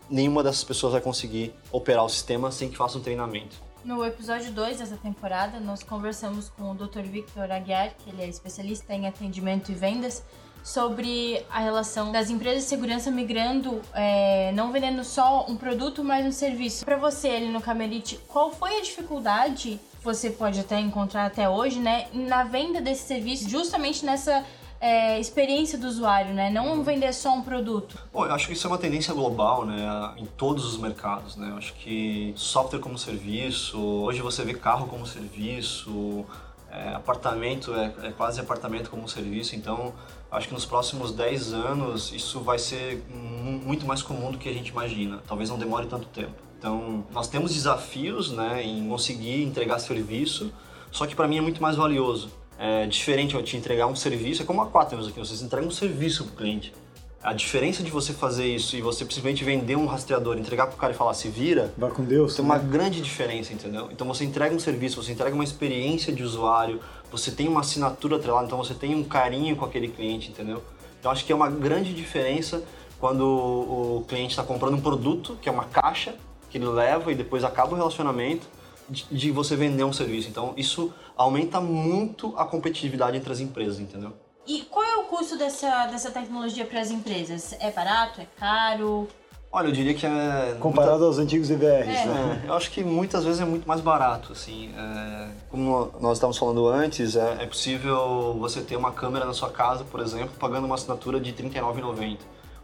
nenhuma 0.08 0.42
dessas 0.42 0.64
pessoas 0.64 0.94
vai 0.94 1.02
conseguir 1.02 1.54
operar 1.70 2.06
o 2.06 2.08
sistema 2.08 2.50
sem 2.50 2.70
que 2.70 2.78
faça 2.78 2.96
um 2.96 3.02
treinamento. 3.02 3.56
No 3.84 4.02
episódio 4.04 4.50
2 4.52 4.78
dessa 4.78 4.96
temporada, 4.96 5.60
nós 5.60 5.82
conversamos 5.82 6.48
com 6.48 6.70
o 6.70 6.74
Dr. 6.74 7.02
Victor 7.02 7.50
Aguiar, 7.50 7.94
que 7.98 8.08
ele 8.08 8.22
é 8.22 8.26
especialista 8.26 8.94
em 8.94 9.06
atendimento 9.06 9.70
e 9.70 9.74
vendas, 9.74 10.24
sobre 10.62 11.44
a 11.50 11.60
relação 11.60 12.12
das 12.12 12.30
empresas 12.30 12.64
de 12.64 12.68
segurança 12.68 13.10
migrando, 13.10 13.80
é, 13.94 14.52
não 14.52 14.70
vendendo 14.70 15.02
só 15.04 15.46
um 15.48 15.56
produto, 15.56 16.04
mas 16.04 16.26
um 16.26 16.32
serviço. 16.32 16.84
Para 16.84 16.96
você, 16.96 17.28
ali 17.28 17.48
no 17.48 17.60
Camerite, 17.60 18.20
qual 18.28 18.50
foi 18.50 18.78
a 18.78 18.82
dificuldade 18.82 19.80
você 20.02 20.30
pode 20.30 20.60
até 20.60 20.78
encontrar 20.78 21.26
até 21.26 21.48
hoje, 21.48 21.80
né, 21.80 22.06
na 22.14 22.44
venda 22.44 22.80
desse 22.80 23.06
serviço, 23.06 23.48
justamente 23.48 24.04
nessa 24.06 24.44
é, 24.80 25.18
experiência 25.18 25.76
do 25.76 25.86
usuário, 25.88 26.32
né? 26.32 26.50
Não 26.50 26.82
vender 26.84 27.12
só 27.12 27.34
um 27.34 27.42
produto. 27.42 27.98
Bom, 28.12 28.24
eu 28.24 28.32
acho 28.32 28.46
que 28.46 28.52
isso 28.52 28.66
é 28.66 28.70
uma 28.70 28.78
tendência 28.78 29.12
global, 29.12 29.66
né? 29.66 30.14
Em 30.16 30.24
todos 30.24 30.64
os 30.64 30.78
mercados, 30.78 31.36
né? 31.36 31.50
Eu 31.50 31.56
acho 31.56 31.74
que 31.74 32.32
software 32.36 32.78
como 32.78 32.96
serviço, 32.96 33.78
hoje 33.78 34.20
você 34.20 34.44
vê 34.44 34.54
carro 34.54 34.86
como 34.86 35.04
serviço, 35.04 36.24
é, 36.70 36.94
apartamento 36.94 37.74
é, 37.74 37.92
é, 38.02 38.12
quase 38.12 38.40
apartamento 38.40 38.88
como 38.90 39.08
serviço, 39.08 39.56
então 39.56 39.92
acho 40.30 40.48
que 40.48 40.54
nos 40.54 40.66
próximos 40.66 41.12
10 41.12 41.52
anos 41.52 42.12
isso 42.12 42.40
vai 42.40 42.58
ser 42.58 43.02
muito 43.10 43.86
mais 43.86 44.02
comum 44.02 44.30
do 44.30 44.38
que 44.38 44.48
a 44.48 44.52
gente 44.52 44.68
imagina. 44.68 45.22
Talvez 45.26 45.50
não 45.50 45.58
demore 45.58 45.86
tanto 45.86 46.06
tempo. 46.08 46.34
Então, 46.58 47.06
nós 47.12 47.28
temos 47.28 47.54
desafios 47.54 48.32
né, 48.32 48.62
em 48.64 48.88
conseguir 48.88 49.44
entregar 49.44 49.78
serviço, 49.78 50.52
só 50.90 51.06
que 51.06 51.14
para 51.14 51.28
mim 51.28 51.38
é 51.38 51.40
muito 51.40 51.62
mais 51.62 51.76
valioso 51.76 52.30
é 52.58 52.86
diferente 52.86 53.36
eu 53.36 53.42
te 53.42 53.56
entregar 53.56 53.86
um 53.86 53.94
serviço, 53.94 54.42
é 54.42 54.44
como 54.44 54.60
a 54.60 54.66
Quaternos 54.66 55.06
aqui, 55.06 55.18
vocês 55.18 55.40
entregam 55.40 55.68
um 55.68 55.70
serviço 55.70 56.24
para 56.24 56.32
o 56.32 56.36
cliente. 56.36 56.74
A 57.22 57.32
diferença 57.32 57.82
de 57.82 57.90
você 57.90 58.12
fazer 58.12 58.46
isso 58.46 58.76
e 58.76 58.80
você 58.80 59.04
simplesmente 59.04 59.44
vender 59.44 59.76
um 59.76 59.86
rastreador, 59.86 60.38
entregar 60.38 60.66
para 60.66 60.74
o 60.74 60.78
cara 60.78 60.92
e 60.92 60.96
falar 60.96 61.14
se 61.14 61.28
vira, 61.28 61.72
Vai 61.76 61.90
com 61.90 62.04
Deus, 62.04 62.34
tem 62.34 62.44
né? 62.44 62.50
uma 62.50 62.58
grande 62.58 63.00
diferença, 63.00 63.52
entendeu? 63.52 63.88
Então 63.92 64.06
você 64.06 64.24
entrega 64.24 64.54
um 64.54 64.58
serviço, 64.58 65.02
você 65.02 65.12
entrega 65.12 65.34
uma 65.34 65.44
experiência 65.44 66.12
de 66.12 66.22
usuário, 66.22 66.80
você 67.10 67.30
tem 67.30 67.48
uma 67.48 67.60
assinatura 67.60 68.16
atrelada, 68.16 68.46
então 68.46 68.58
você 68.58 68.74
tem 68.74 68.94
um 68.94 69.04
carinho 69.04 69.56
com 69.56 69.64
aquele 69.64 69.88
cliente, 69.88 70.30
entendeu? 70.30 70.62
Então 70.98 71.10
acho 71.10 71.24
que 71.24 71.32
é 71.32 71.34
uma 71.34 71.48
grande 71.48 71.94
diferença 71.94 72.64
quando 72.98 73.22
o 73.22 74.04
cliente 74.08 74.30
está 74.30 74.42
comprando 74.42 74.74
um 74.74 74.80
produto, 74.80 75.38
que 75.40 75.48
é 75.48 75.52
uma 75.52 75.64
caixa, 75.64 76.16
que 76.50 76.58
ele 76.58 76.66
leva 76.66 77.12
e 77.12 77.14
depois 77.14 77.44
acaba 77.44 77.72
o 77.72 77.76
relacionamento, 77.76 78.46
de, 78.90 79.30
você 79.30 79.54
vender 79.54 79.84
um 79.84 79.92
serviço. 79.92 80.28
Então, 80.28 80.54
isso 80.56 80.92
aumenta 81.16 81.60
muito 81.60 82.34
a 82.36 82.44
competitividade 82.44 83.16
entre 83.16 83.30
as 83.30 83.40
empresas, 83.40 83.78
entendeu? 83.78 84.14
E 84.46 84.62
qual 84.62 84.84
é 84.84 84.96
o 84.96 85.04
custo 85.04 85.36
dessa, 85.36 85.86
dessa 85.86 86.10
tecnologia 86.10 86.64
para 86.64 86.80
as 86.80 86.90
empresas? 86.90 87.54
É 87.60 87.70
barato? 87.70 88.20
É 88.20 88.26
caro? 88.38 89.06
Olha, 89.50 89.68
eu 89.68 89.72
diria 89.72 89.94
que 89.94 90.04
é... 90.04 90.56
Comparado 90.60 90.92
muita... 90.92 91.06
aos 91.06 91.18
antigos 91.18 91.48
DVRs, 91.48 91.88
é. 91.88 92.04
né? 92.04 92.42
É, 92.44 92.50
eu 92.50 92.54
acho 92.54 92.70
que 92.70 92.84
muitas 92.84 93.24
vezes 93.24 93.40
é 93.40 93.46
muito 93.46 93.66
mais 93.66 93.80
barato, 93.80 94.32
assim. 94.32 94.70
É... 94.76 95.28
Como 95.50 95.90
nós 96.00 96.18
estávamos 96.18 96.36
falando 96.36 96.68
antes, 96.68 97.16
é, 97.16 97.38
é, 97.40 97.46
possível 97.46 98.36
você 98.38 98.60
ter 98.60 98.76
uma 98.76 98.92
câmera 98.92 99.24
na 99.24 99.32
sua 99.32 99.48
casa, 99.48 99.84
por 99.84 100.00
exemplo, 100.00 100.32
pagando 100.38 100.66
uma 100.66 100.74
assinatura 100.74 101.18
de 101.18 101.30
R$ 101.30 101.48
39,90, 101.48 102.18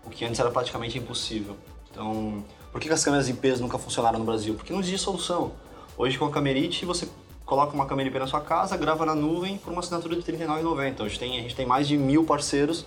o 0.05 0.11
que 0.11 0.26
antes 0.26 0.38
era 0.38 0.50
praticamente 0.50 0.99
impossível. 0.99 1.57
Então, 1.91 2.45
por 2.71 2.81
que 2.81 2.91
as 2.91 3.03
câmeras 3.03 3.29
IPs 3.31 3.61
nunca 3.61 3.79
funcionaram 3.79 4.19
no 4.19 4.25
Brasil? 4.25 4.55
Porque 4.55 4.73
não 4.73 4.81
existe 4.81 4.99
solução. 4.99 5.53
Hoje 5.97 6.19
com 6.19 6.26
a 6.26 6.31
Camerite 6.31 6.85
você 6.85 7.09
coloca 7.47 7.73
uma 7.73 7.87
câmera 7.87 8.09
IP 8.09 8.19
na 8.19 8.26
sua 8.26 8.41
casa, 8.41 8.76
grava 8.76 9.07
na 9.07 9.14
nuvem 9.14 9.57
por 9.57 9.73
uma 9.73 9.81
assinatura 9.81 10.17
de 10.17 10.31
R$ 10.31 10.38
39,90. 10.38 11.00
Hoje 11.03 11.19
tem, 11.19 11.38
a 11.38 11.43
gente 11.43 11.55
tem 11.55 11.64
mais 11.64 11.88
de 11.88 11.97
mil 11.97 12.25
parceiros 12.25 12.85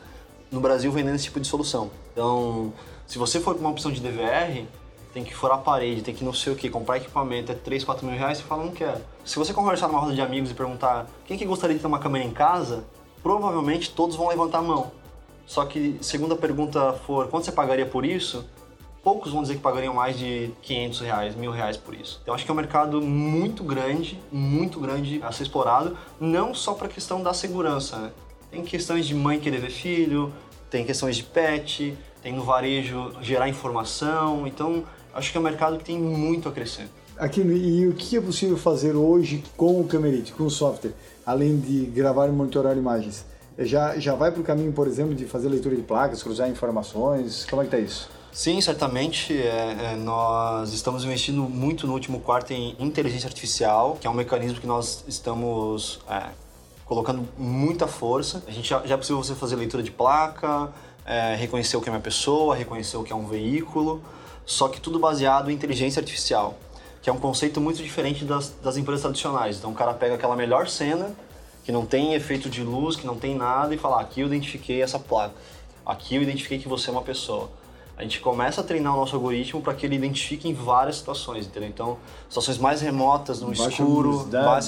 no 0.51 0.59
Brasil 0.59 0.91
vendendo 0.91 1.15
esse 1.15 1.25
tipo 1.25 1.39
de 1.39 1.47
solução. 1.47 1.89
Então, 2.11 2.73
se 3.07 3.17
você 3.17 3.39
for 3.39 3.55
com 3.55 3.61
uma 3.61 3.69
opção 3.69 3.91
de 3.91 3.99
DVR, 3.99 4.65
tem 5.13 5.23
que 5.23 5.33
furar 5.33 5.57
a 5.57 5.61
parede, 5.61 6.01
tem 6.01 6.13
que 6.13 6.23
não 6.23 6.33
sei 6.33 6.53
o 6.53 6.55
que, 6.55 6.69
comprar 6.69 6.97
equipamento, 6.97 7.51
é 7.51 7.55
3, 7.55 7.83
4 7.83 8.05
mil 8.05 8.15
reais, 8.15 8.37
você 8.37 8.43
fala, 8.43 8.63
não 8.63 8.71
quero. 8.71 9.01
Se 9.25 9.37
você 9.39 9.53
conversar 9.53 9.87
numa 9.87 9.99
roda 9.99 10.13
de 10.13 10.21
amigos 10.21 10.51
e 10.51 10.53
perguntar 10.53 11.07
quem 11.25 11.37
que 11.37 11.45
gostaria 11.45 11.75
de 11.75 11.81
ter 11.81 11.87
uma 11.87 11.99
câmera 11.99 12.23
em 12.23 12.31
casa, 12.31 12.83
provavelmente 13.23 13.91
todos 13.91 14.15
vão 14.15 14.27
levantar 14.27 14.59
a 14.59 14.61
mão. 14.61 14.91
Só 15.45 15.65
que, 15.65 15.97
segunda 16.01 16.35
pergunta 16.35 16.93
for, 17.07 17.29
quanto 17.29 17.45
você 17.45 17.51
pagaria 17.51 17.85
por 17.85 18.05
isso? 18.05 18.45
poucos 19.07 19.31
vão 19.31 19.41
dizer 19.41 19.55
que 19.55 19.61
pagariam 19.61 19.93
mais 19.93 20.19
de 20.19 20.51
500 20.63 20.99
reais, 20.99 21.33
mil 21.33 21.49
reais 21.49 21.77
por 21.77 21.95
isso. 21.95 22.19
Então 22.21 22.35
acho 22.35 22.43
que 22.43 22.51
é 22.51 22.53
um 22.53 22.57
mercado 22.57 23.01
muito 23.01 23.63
grande, 23.63 24.19
muito 24.29 24.81
grande 24.81 25.21
a 25.23 25.31
ser 25.31 25.43
explorado, 25.43 25.97
não 26.19 26.53
só 26.53 26.73
para 26.73 26.87
a 26.87 26.89
questão 26.89 27.23
da 27.23 27.33
segurança, 27.33 27.95
né? 27.95 28.11
Tem 28.51 28.61
questões 28.65 29.07
de 29.07 29.15
mãe 29.15 29.39
querer 29.39 29.61
ver 29.61 29.69
filho, 29.69 30.33
tem 30.69 30.85
questões 30.85 31.15
de 31.15 31.23
pet, 31.23 31.97
tem 32.27 32.35
no 32.35 32.43
varejo 32.43 33.13
gerar 33.21 33.47
informação, 33.47 34.45
então 34.45 34.83
acho 35.13 35.31
que 35.31 35.37
é 35.37 35.39
um 35.39 35.43
mercado 35.43 35.77
que 35.77 35.85
tem 35.85 35.97
muito 35.97 36.49
a 36.49 36.51
crescer. 36.51 36.89
Aqui, 37.17 37.39
e 37.39 37.87
o 37.87 37.93
que 37.93 38.17
é 38.17 38.21
possível 38.21 38.57
fazer 38.57 38.97
hoje 38.97 39.41
com 39.55 39.79
o 39.79 39.85
Camerite, 39.85 40.33
com 40.33 40.43
o 40.43 40.49
software, 40.49 40.91
além 41.25 41.57
de 41.57 41.85
gravar 41.85 42.27
e 42.27 42.31
monitorar 42.31 42.75
imagens? 42.75 43.25
Já, 43.57 43.97
já 43.97 44.13
vai 44.13 44.29
para 44.29 44.41
o 44.41 44.43
caminho, 44.43 44.73
por 44.73 44.87
exemplo, 44.87 45.15
de 45.15 45.23
fazer 45.23 45.47
leitura 45.47 45.73
de 45.77 45.83
placas, 45.83 46.21
cruzar 46.21 46.49
informações? 46.49 47.45
Como 47.49 47.61
é 47.61 47.65
que 47.65 47.73
está 47.73 47.79
isso? 47.79 48.09
Sim, 48.29 48.59
certamente. 48.59 49.33
É, 49.33 49.93
é, 49.93 49.95
nós 49.95 50.73
estamos 50.73 51.05
investindo 51.05 51.43
muito 51.43 51.87
no 51.87 51.93
último 51.93 52.19
quarto 52.19 52.51
em 52.51 52.75
inteligência 52.77 53.27
artificial, 53.27 53.97
que 54.01 54.05
é 54.05 54.09
um 54.09 54.13
mecanismo 54.13 54.59
que 54.59 54.67
nós 54.67 55.05
estamos 55.07 56.01
é, 56.09 56.23
colocando 56.83 57.25
muita 57.37 57.87
força. 57.87 58.43
A 58.45 58.51
gente 58.51 58.67
já, 58.67 58.85
já, 58.85 58.95
é 58.95 58.97
possível 58.97 59.23
você 59.23 59.33
fazer 59.33 59.55
leitura 59.55 59.81
de 59.81 59.91
placa, 59.91 60.69
é, 61.07 61.35
reconhecer 61.35 61.77
o 61.77 61.81
que 61.81 61.89
é 61.89 61.91
uma 61.91 62.01
pessoa, 62.01 62.55
reconhecer 62.55 62.97
o 62.97 63.03
que 63.03 63.13
é 63.13 63.15
um 63.15 63.25
veículo, 63.25 64.03
só 64.45 64.67
que 64.67 64.79
tudo 64.79 64.99
baseado 64.99 65.49
em 65.49 65.53
inteligência 65.53 65.99
artificial, 65.99 66.57
que 67.01 67.09
é 67.09 67.13
um 67.13 67.17
conceito 67.17 67.61
muito 67.61 67.81
diferente 67.81 68.25
das, 68.25 68.53
das 68.61 68.77
empresas 68.77 69.01
tradicionais. 69.01 69.57
Então 69.57 69.71
o 69.71 69.75
cara 69.75 69.93
pega 69.93 70.15
aquela 70.15 70.35
melhor 70.35 70.67
cena, 70.67 71.15
que 71.63 71.71
não 71.71 71.85
tem 71.85 72.13
efeito 72.13 72.49
de 72.49 72.61
luz, 72.61 72.95
que 72.95 73.07
não 73.07 73.15
tem 73.15 73.35
nada, 73.35 73.73
e 73.73 73.77
fala: 73.77 73.97
ah, 73.97 74.01
aqui 74.01 74.21
eu 74.21 74.27
identifiquei 74.27 74.81
essa 74.81 74.99
placa, 74.99 75.33
aqui 75.85 76.15
eu 76.15 76.21
identifiquei 76.21 76.59
que 76.59 76.67
você 76.67 76.89
é 76.89 76.91
uma 76.91 77.01
pessoa 77.01 77.49
a 77.97 78.03
gente 78.03 78.19
começa 78.19 78.61
a 78.61 78.63
treinar 78.63 78.93
o 78.93 78.97
nosso 78.97 79.15
algoritmo 79.15 79.59
para 79.59 79.73
que 79.73 79.83
ele 79.83 79.95
identifique 79.95 80.47
em 80.47 80.53
várias 80.53 80.97
situações, 80.97 81.47
entendeu? 81.47 81.67
Então, 81.67 81.97
situações 82.29 82.59
mais 82.59 82.79
remotas, 82.79 83.41
no 83.41 83.47
baixa 83.47 83.69
escuro, 83.69 84.23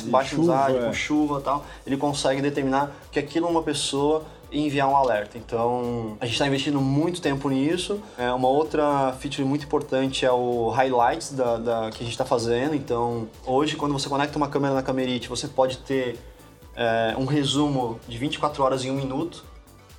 baixa, 0.10 0.36
umidade, 0.36 0.80
com 0.80 0.92
chuva 0.92 1.40
e 1.40 1.44
tal, 1.44 1.64
ele 1.86 1.96
consegue 1.96 2.42
determinar 2.42 2.92
que 3.12 3.20
aquilo 3.20 3.46
é 3.46 3.50
uma 3.52 3.62
pessoa 3.62 4.26
e 4.52 4.66
enviar 4.66 4.88
um 4.88 4.96
alerta. 4.96 5.38
Então, 5.38 6.18
a 6.20 6.26
gente 6.26 6.34
está 6.34 6.48
investindo 6.48 6.80
muito 6.82 7.22
tempo 7.22 7.50
nisso. 7.50 8.02
É, 8.18 8.32
uma 8.32 8.48
outra 8.48 9.14
feature 9.20 9.48
muito 9.48 9.66
importante 9.66 10.26
é 10.26 10.32
o 10.32 10.70
highlights 10.70 11.32
da, 11.32 11.58
da 11.58 11.90
que 11.92 11.98
a 11.98 12.04
gente 12.04 12.12
está 12.12 12.26
fazendo. 12.26 12.76
Então, 12.76 13.28
hoje, 13.46 13.76
quando 13.76 13.94
você 13.94 14.10
conecta 14.10 14.38
uma 14.38 14.48
câmera 14.48 14.74
na 14.74 14.82
Camerite, 14.82 15.30
você 15.30 15.48
pode 15.48 15.78
ter 15.80 16.18
é, 16.76 17.16
um 17.18 17.26
resumo 17.26 18.00
de 18.08 18.18
24 18.18 18.64
horas 18.64 18.84
em 18.84 18.92
um 18.92 18.96
minuto. 18.96 19.44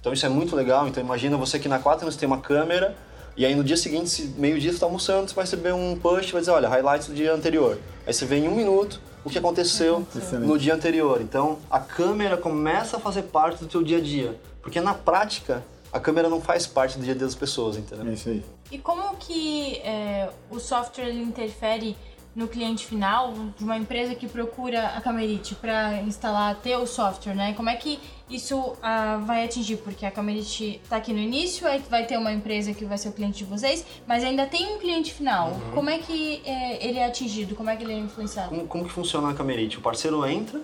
Então, 0.01 0.13
isso 0.13 0.25
é 0.27 0.29
muito 0.29 0.57
legal. 0.57 0.89
Então, 0.89 1.03
imagina 1.03 1.37
você 1.37 1.59
que 1.59 1.69
na 1.69 1.79
Quaternos 1.79 2.17
tem 2.17 2.27
uma 2.27 2.39
câmera 2.39 2.97
e 3.37 3.47
aí 3.47 3.55
no 3.55 3.65
dia 3.65 3.77
seguinte, 3.77 4.35
meio-dia, 4.37 4.71
você 4.71 4.77
está 4.77 4.87
almoçando, 4.87 5.29
você 5.29 5.35
vai 5.35 5.45
receber 5.45 5.73
um 5.73 5.97
push, 5.97 6.31
vai 6.31 6.41
dizer, 6.41 6.51
olha, 6.51 6.69
highlights 6.69 7.09
do 7.09 7.15
dia 7.15 7.33
anterior. 7.33 7.79
Aí 8.07 8.13
você 8.13 8.27
vê 8.27 8.37
em 8.37 8.49
um 8.49 8.55
minuto 8.55 9.01
o 9.25 9.31
que 9.31 9.39
aconteceu 9.39 10.07
Excelente. 10.15 10.49
no 10.49 10.59
dia 10.59 10.75
anterior. 10.75 11.21
Então 11.21 11.59
a 11.71 11.79
câmera 11.79 12.37
começa 12.37 12.97
a 12.97 13.01
fazer 13.01 13.23
parte 13.23 13.61
do 13.61 13.67
teu 13.67 13.83
dia 13.83 13.99
a 13.99 14.01
dia. 14.01 14.39
Porque 14.63 14.81
na 14.81 14.95
prática, 14.95 15.65
a 15.93 15.99
câmera 15.99 16.29
não 16.29 16.41
faz 16.41 16.67
parte 16.67 16.99
do 16.99 17.05
dia 17.05 17.13
a 17.13 17.17
dia 17.17 17.27
das 17.27 17.35
pessoas, 17.35 17.77
entendeu? 17.77 18.07
É 18.09 18.15
isso 18.15 18.29
aí. 18.29 18.45
E 18.71 18.79
como 18.79 19.17
que 19.17 19.79
é, 19.79 20.29
o 20.51 20.61
software 20.61 21.11
interfere 21.11 21.97
no 22.35 22.47
cliente 22.47 22.87
final 22.87 23.35
de 23.59 23.65
uma 23.65 23.77
empresa 23.77 24.15
que 24.15 24.29
procura 24.29 24.89
a 24.89 25.01
Camerite 25.01 25.55
para 25.55 26.01
instalar 26.03 26.55
teu 26.57 26.87
software, 26.87 27.35
né? 27.35 27.53
Como 27.55 27.69
é 27.69 27.77
que 27.77 27.99
isso 28.29 28.77
ah, 28.81 29.21
vai 29.25 29.45
atingir? 29.45 29.77
Porque 29.79 30.07
a 30.07 30.11
Camerite 30.11 30.81
está 30.83 30.97
aqui 30.97 31.13
no 31.13 31.19
início, 31.19 31.67
aí 31.67 31.83
vai 31.91 32.07
ter 32.07 32.17
uma 32.17 32.33
empresa 32.33 32.73
que 32.73 32.85
vai 32.85 32.97
ser 32.97 33.09
o 33.09 33.13
cliente 33.13 33.39
de 33.39 33.45
vocês, 33.45 33.85
mas 34.07 34.23
ainda 34.23 34.47
tem 34.47 34.75
um 34.75 34.79
cliente 34.79 35.13
final. 35.13 35.51
Uhum. 35.51 35.71
Como 35.73 35.91
é 35.91 35.99
que 35.99 36.41
é, 36.45 36.87
ele 36.87 36.99
é 36.99 37.07
atingido? 37.07 37.55
Como 37.57 37.69
é 37.69 37.77
que 37.77 37.83
ele 37.83 37.95
é 37.95 37.99
influenciado? 37.99 38.51
Como, 38.51 38.67
como 38.67 38.85
que 38.85 38.93
funciona 38.93 39.31
a 39.31 39.35
Camerite? 39.35 39.79
O 39.79 39.81
parceiro 39.81 40.25
entra, 40.25 40.61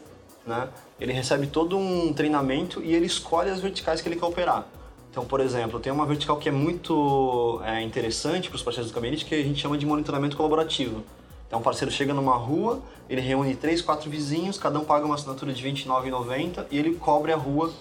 né? 0.47 0.69
Ele 1.01 1.13
recebe 1.13 1.49
todo 1.49 1.77
um 1.77 2.13
treinamento 2.13 2.83
e 2.83 2.95
ele 2.95 3.07
escolhe 3.07 3.51
as 3.51 3.61
verticais 3.61 4.01
que 4.01 4.09
ele 4.09 4.17
quer 4.17 4.27
operar. 4.27 4.67
Então, 5.11 5.25
por 5.25 5.41
exemplo, 5.41 5.81
tem 5.81 5.91
uma 5.91 6.05
vertical 6.05 6.37
que 6.37 6.49
é 6.49 6.53
muito 6.53 7.61
é, 7.65 7.81
interessante 7.83 8.49
para 8.49 8.57
os 8.57 8.63
parceiros 8.63 8.91
do 8.91 8.95
Camerite 8.95 9.25
que 9.25 9.35
a 9.35 9.43
gente 9.43 9.59
chama 9.59 9.77
de 9.77 9.87
monitoramento 9.87 10.37
colaborativo. 10.37 11.03
Então, 11.47 11.61
o 11.61 11.63
parceiro 11.63 11.93
chega 11.93 12.13
numa 12.13 12.37
rua, 12.37 12.81
ele 13.09 13.21
reúne 13.21 13.55
três, 13.55 13.81
quatro 13.81 14.11
vizinhos, 14.11 14.59
cada 14.59 14.79
um 14.79 14.85
paga 14.85 15.05
uma 15.07 15.15
assinatura 15.15 15.53
de 15.53 15.63
R$ 15.63 15.73
29,90 15.73 16.67
e 16.71 16.79
ele 16.79 16.95
cobre 16.97 17.33
a 17.33 17.37
rua 17.37 17.73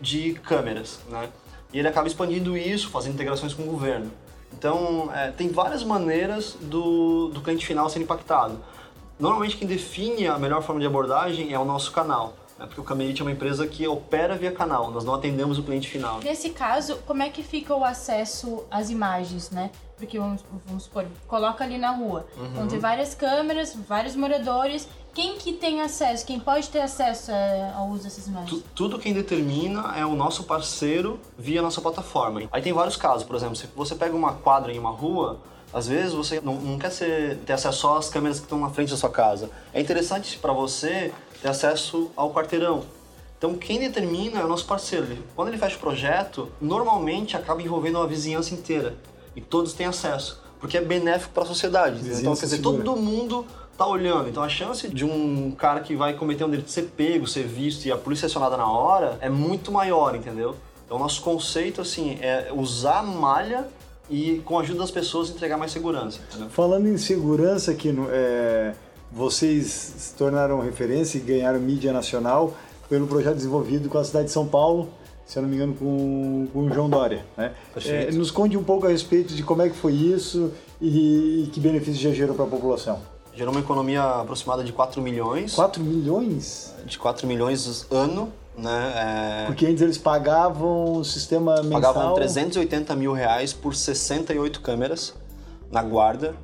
de 0.00 0.34
câmeras, 0.34 1.00
né? 1.08 1.28
E 1.72 1.78
ele 1.78 1.88
acaba 1.88 2.06
expandindo 2.06 2.56
isso, 2.56 2.88
fazendo 2.88 3.14
integrações 3.14 3.52
com 3.52 3.62
o 3.64 3.66
governo. 3.66 4.10
Então, 4.52 5.10
é, 5.12 5.30
tem 5.30 5.48
várias 5.48 5.84
maneiras 5.84 6.56
do, 6.60 7.28
do 7.28 7.40
cliente 7.40 7.66
final 7.66 7.90
ser 7.90 8.00
impactado. 8.00 8.58
Normalmente, 9.18 9.56
quem 9.56 9.66
define 9.66 10.28
a 10.28 10.38
melhor 10.38 10.62
forma 10.62 10.80
de 10.80 10.86
abordagem 10.86 11.52
é 11.52 11.58
o 11.58 11.64
nosso 11.64 11.92
canal 11.92 12.34
né? 12.58 12.66
porque 12.66 12.80
o 12.80 12.84
Camerite 12.84 13.20
é 13.20 13.24
uma 13.24 13.30
empresa 13.30 13.66
que 13.66 13.86
opera 13.86 14.36
via 14.36 14.52
canal, 14.52 14.90
nós 14.90 15.04
não 15.04 15.14
atendemos 15.14 15.58
o 15.58 15.62
cliente 15.62 15.88
final. 15.88 16.20
Nesse 16.20 16.50
caso, 16.50 16.98
como 17.06 17.22
é 17.22 17.28
que 17.28 17.42
fica 17.42 17.74
o 17.74 17.84
acesso 17.84 18.64
às 18.70 18.90
imagens, 18.90 19.50
né? 19.50 19.70
Porque 19.96 20.18
vamos, 20.18 20.44
vamos 20.66 20.84
supor, 20.84 21.06
coloca 21.26 21.64
ali 21.64 21.76
na 21.76 21.90
rua, 21.90 22.26
uhum. 22.36 22.52
vão 22.54 22.68
ter 22.68 22.78
várias 22.78 23.14
câmeras, 23.14 23.74
vários 23.74 24.14
moradores. 24.14 24.88
Quem 25.12 25.36
que 25.36 25.52
tem 25.52 25.80
acesso? 25.80 26.24
Quem 26.24 26.38
pode 26.38 26.68
ter 26.68 26.80
acesso 26.80 27.32
é, 27.32 27.72
ao 27.74 27.88
uso 27.88 28.04
dessas 28.04 28.28
imagens? 28.28 28.62
tudo 28.74 28.98
quem 28.98 29.12
determina 29.12 29.94
é 29.96 30.06
o 30.06 30.14
nosso 30.14 30.44
parceiro 30.44 31.18
via 31.36 31.60
nossa 31.60 31.80
plataforma. 31.80 32.42
Aí 32.52 32.62
tem 32.62 32.72
vários 32.72 32.96
casos, 32.96 33.24
por 33.24 33.34
exemplo, 33.34 33.56
se 33.56 33.66
você 33.74 33.96
pega 33.96 34.14
uma 34.14 34.34
quadra 34.34 34.72
em 34.72 34.78
uma 34.78 34.90
rua, 34.90 35.40
às 35.72 35.86
vezes 35.86 36.12
você 36.12 36.40
não, 36.40 36.54
não 36.54 36.78
quer 36.78 36.90
ser, 36.90 37.38
ter 37.38 37.52
acesso 37.52 37.78
só 37.78 37.98
às 37.98 38.08
câmeras 38.08 38.38
que 38.38 38.44
estão 38.44 38.60
na 38.60 38.70
frente 38.70 38.90
da 38.90 38.96
sua 38.96 39.10
casa. 39.10 39.50
É 39.74 39.80
interessante 39.80 40.38
para 40.38 40.52
você 40.52 41.12
ter 41.40 41.48
acesso 41.48 42.10
ao 42.16 42.32
quarteirão. 42.32 42.84
Então, 43.36 43.54
quem 43.54 43.78
determina 43.78 44.40
é 44.40 44.44
o 44.44 44.48
nosso 44.48 44.66
parceiro. 44.66 45.06
Quando 45.36 45.48
ele 45.48 45.58
fecha 45.58 45.76
o 45.76 45.78
projeto, 45.78 46.48
normalmente 46.60 47.36
acaba 47.36 47.62
envolvendo 47.62 47.98
a 47.98 48.06
vizinhança 48.06 48.52
inteira 48.52 48.96
e 49.36 49.40
todos 49.40 49.72
têm 49.72 49.86
acesso, 49.86 50.42
porque 50.58 50.76
é 50.76 50.80
benéfico 50.80 51.32
para 51.32 51.44
a 51.44 51.46
sociedade. 51.46 52.00
Então, 52.18 52.34
quer 52.34 52.46
dizer, 52.46 52.58
todo 52.60 52.96
mundo 52.96 53.46
tá 53.76 53.86
olhando. 53.86 54.28
Então, 54.28 54.42
a 54.42 54.48
chance 54.48 54.88
de 54.88 55.04
um 55.04 55.52
cara 55.52 55.78
que 55.78 55.94
vai 55.94 56.14
cometer 56.14 56.42
um 56.44 56.50
delito 56.50 56.68
ser 56.68 56.90
pego, 56.96 57.28
ser 57.28 57.44
visto 57.46 57.86
e 57.86 57.92
a 57.92 57.96
polícia 57.96 58.26
acionada 58.26 58.56
na 58.56 58.68
hora 58.68 59.16
é 59.20 59.28
muito 59.28 59.70
maior, 59.70 60.16
entendeu? 60.16 60.56
Então, 60.84 60.98
nosso 60.98 61.22
conceito 61.22 61.80
assim 61.80 62.18
é 62.20 62.50
usar 62.52 63.04
malha 63.04 63.68
e 64.10 64.42
com 64.44 64.58
a 64.58 64.62
ajuda 64.62 64.80
das 64.80 64.90
pessoas 64.90 65.30
entregar 65.30 65.56
mais 65.56 65.70
segurança. 65.70 66.18
Entendeu? 66.28 66.50
Falando 66.50 66.88
em 66.88 66.98
segurança 66.98 67.70
aqui 67.70 67.92
no 67.92 68.08
é 68.10 68.74
vocês 69.10 69.66
se 69.66 70.14
tornaram 70.14 70.60
referência 70.60 71.18
e 71.18 71.20
ganharam 71.20 71.58
mídia 71.58 71.92
nacional 71.92 72.54
pelo 72.88 73.06
projeto 73.06 73.36
desenvolvido 73.36 73.88
com 73.88 73.98
a 73.98 74.04
cidade 74.04 74.26
de 74.26 74.32
São 74.32 74.46
Paulo, 74.46 74.88
se 75.26 75.38
eu 75.38 75.42
não 75.42 75.48
me 75.48 75.56
engano, 75.56 75.74
com, 75.74 76.48
com 76.52 76.60
o 76.60 76.72
João 76.72 76.88
Dória. 76.88 77.24
Né? 77.36 77.52
É, 77.86 78.10
nos 78.12 78.30
conte 78.30 78.56
um 78.56 78.64
pouco 78.64 78.86
a 78.86 78.90
respeito 78.90 79.34
de 79.34 79.42
como 79.42 79.62
é 79.62 79.68
que 79.68 79.76
foi 79.76 79.92
isso 79.92 80.52
e, 80.80 81.44
e 81.44 81.50
que 81.52 81.60
benefícios 81.60 81.98
já 81.98 82.10
gerou 82.10 82.34
para 82.34 82.44
a 82.44 82.48
população. 82.48 83.00
Gerou 83.34 83.52
uma 83.52 83.60
economia 83.60 84.02
aproximada 84.02 84.64
de 84.64 84.72
4 84.72 85.00
milhões. 85.02 85.54
4 85.54 85.82
milhões? 85.82 86.74
De 86.86 86.98
4 86.98 87.26
milhões 87.26 87.86
ano. 87.90 88.32
Né? 88.56 88.92
É... 88.96 89.46
Porque 89.46 89.66
antes 89.66 89.82
eles 89.82 89.98
pagavam 89.98 90.94
o 90.94 91.04
sistema 91.04 91.62
mensal... 91.62 91.94
Pagavam 91.94 92.14
380 92.14 92.96
mil 92.96 93.12
reais 93.12 93.52
por 93.52 93.74
68 93.74 94.60
câmeras 94.60 95.14
na 95.70 95.82
guarda 95.82 96.34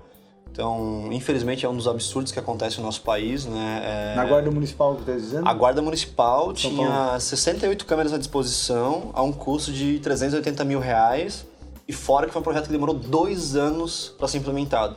então, 0.54 1.08
infelizmente, 1.11 1.66
é 1.66 1.68
um 1.68 1.76
dos 1.76 1.88
absurdos 1.88 2.30
que 2.30 2.38
acontece 2.38 2.78
no 2.78 2.84
nosso 2.84 3.00
país. 3.00 3.44
Né? 3.44 3.82
É... 3.84 4.14
Na 4.14 4.25
Guarda 4.25 4.52
Municipal, 4.52 4.94
que 4.94 5.00
está 5.00 5.12
dizendo? 5.14 5.49
A 5.49 5.52
Guarda 5.52 5.82
Municipal 5.82 6.44
São 6.44 6.70
tinha 6.70 6.88
Paulo. 6.88 7.20
68 7.20 7.84
câmeras 7.84 8.12
à 8.12 8.18
disposição, 8.18 9.11
a 9.12 9.20
um 9.20 9.32
custo 9.32 9.73
de 9.73 9.99
380 9.99 10.64
mil 10.64 10.78
reais, 10.78 11.44
e 11.88 11.92
fora 11.92 12.28
que 12.28 12.32
foi 12.32 12.38
um 12.38 12.44
projeto 12.44 12.66
que 12.66 12.70
demorou 12.70 12.94
dois 12.94 13.56
anos 13.56 14.14
para 14.16 14.28
ser 14.28 14.38
implementado. 14.38 14.94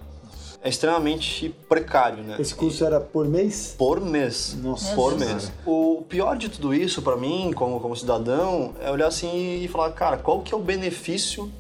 É 0.62 0.70
extremamente 0.70 1.50
precário, 1.68 2.24
né? 2.24 2.36
Esse 2.38 2.54
custo 2.54 2.86
era 2.86 3.00
por 3.00 3.28
mês? 3.28 3.74
Por 3.76 4.00
mês. 4.00 4.56
Nossa. 4.62 4.94
Por 4.94 5.18
mês. 5.18 5.52
O 5.66 6.04
pior 6.08 6.38
de 6.38 6.50
tudo 6.50 6.72
isso, 6.72 7.02
para 7.02 7.16
mim, 7.16 7.52
como, 7.56 7.80
como 7.80 7.96
cidadão, 7.96 8.76
é 8.80 8.92
olhar 8.92 9.08
assim 9.08 9.64
e 9.64 9.68
falar, 9.68 9.92
cara, 9.94 10.18
qual 10.18 10.42
que 10.42 10.54
é 10.54 10.58
o 10.58 10.60
benefício 10.60 11.52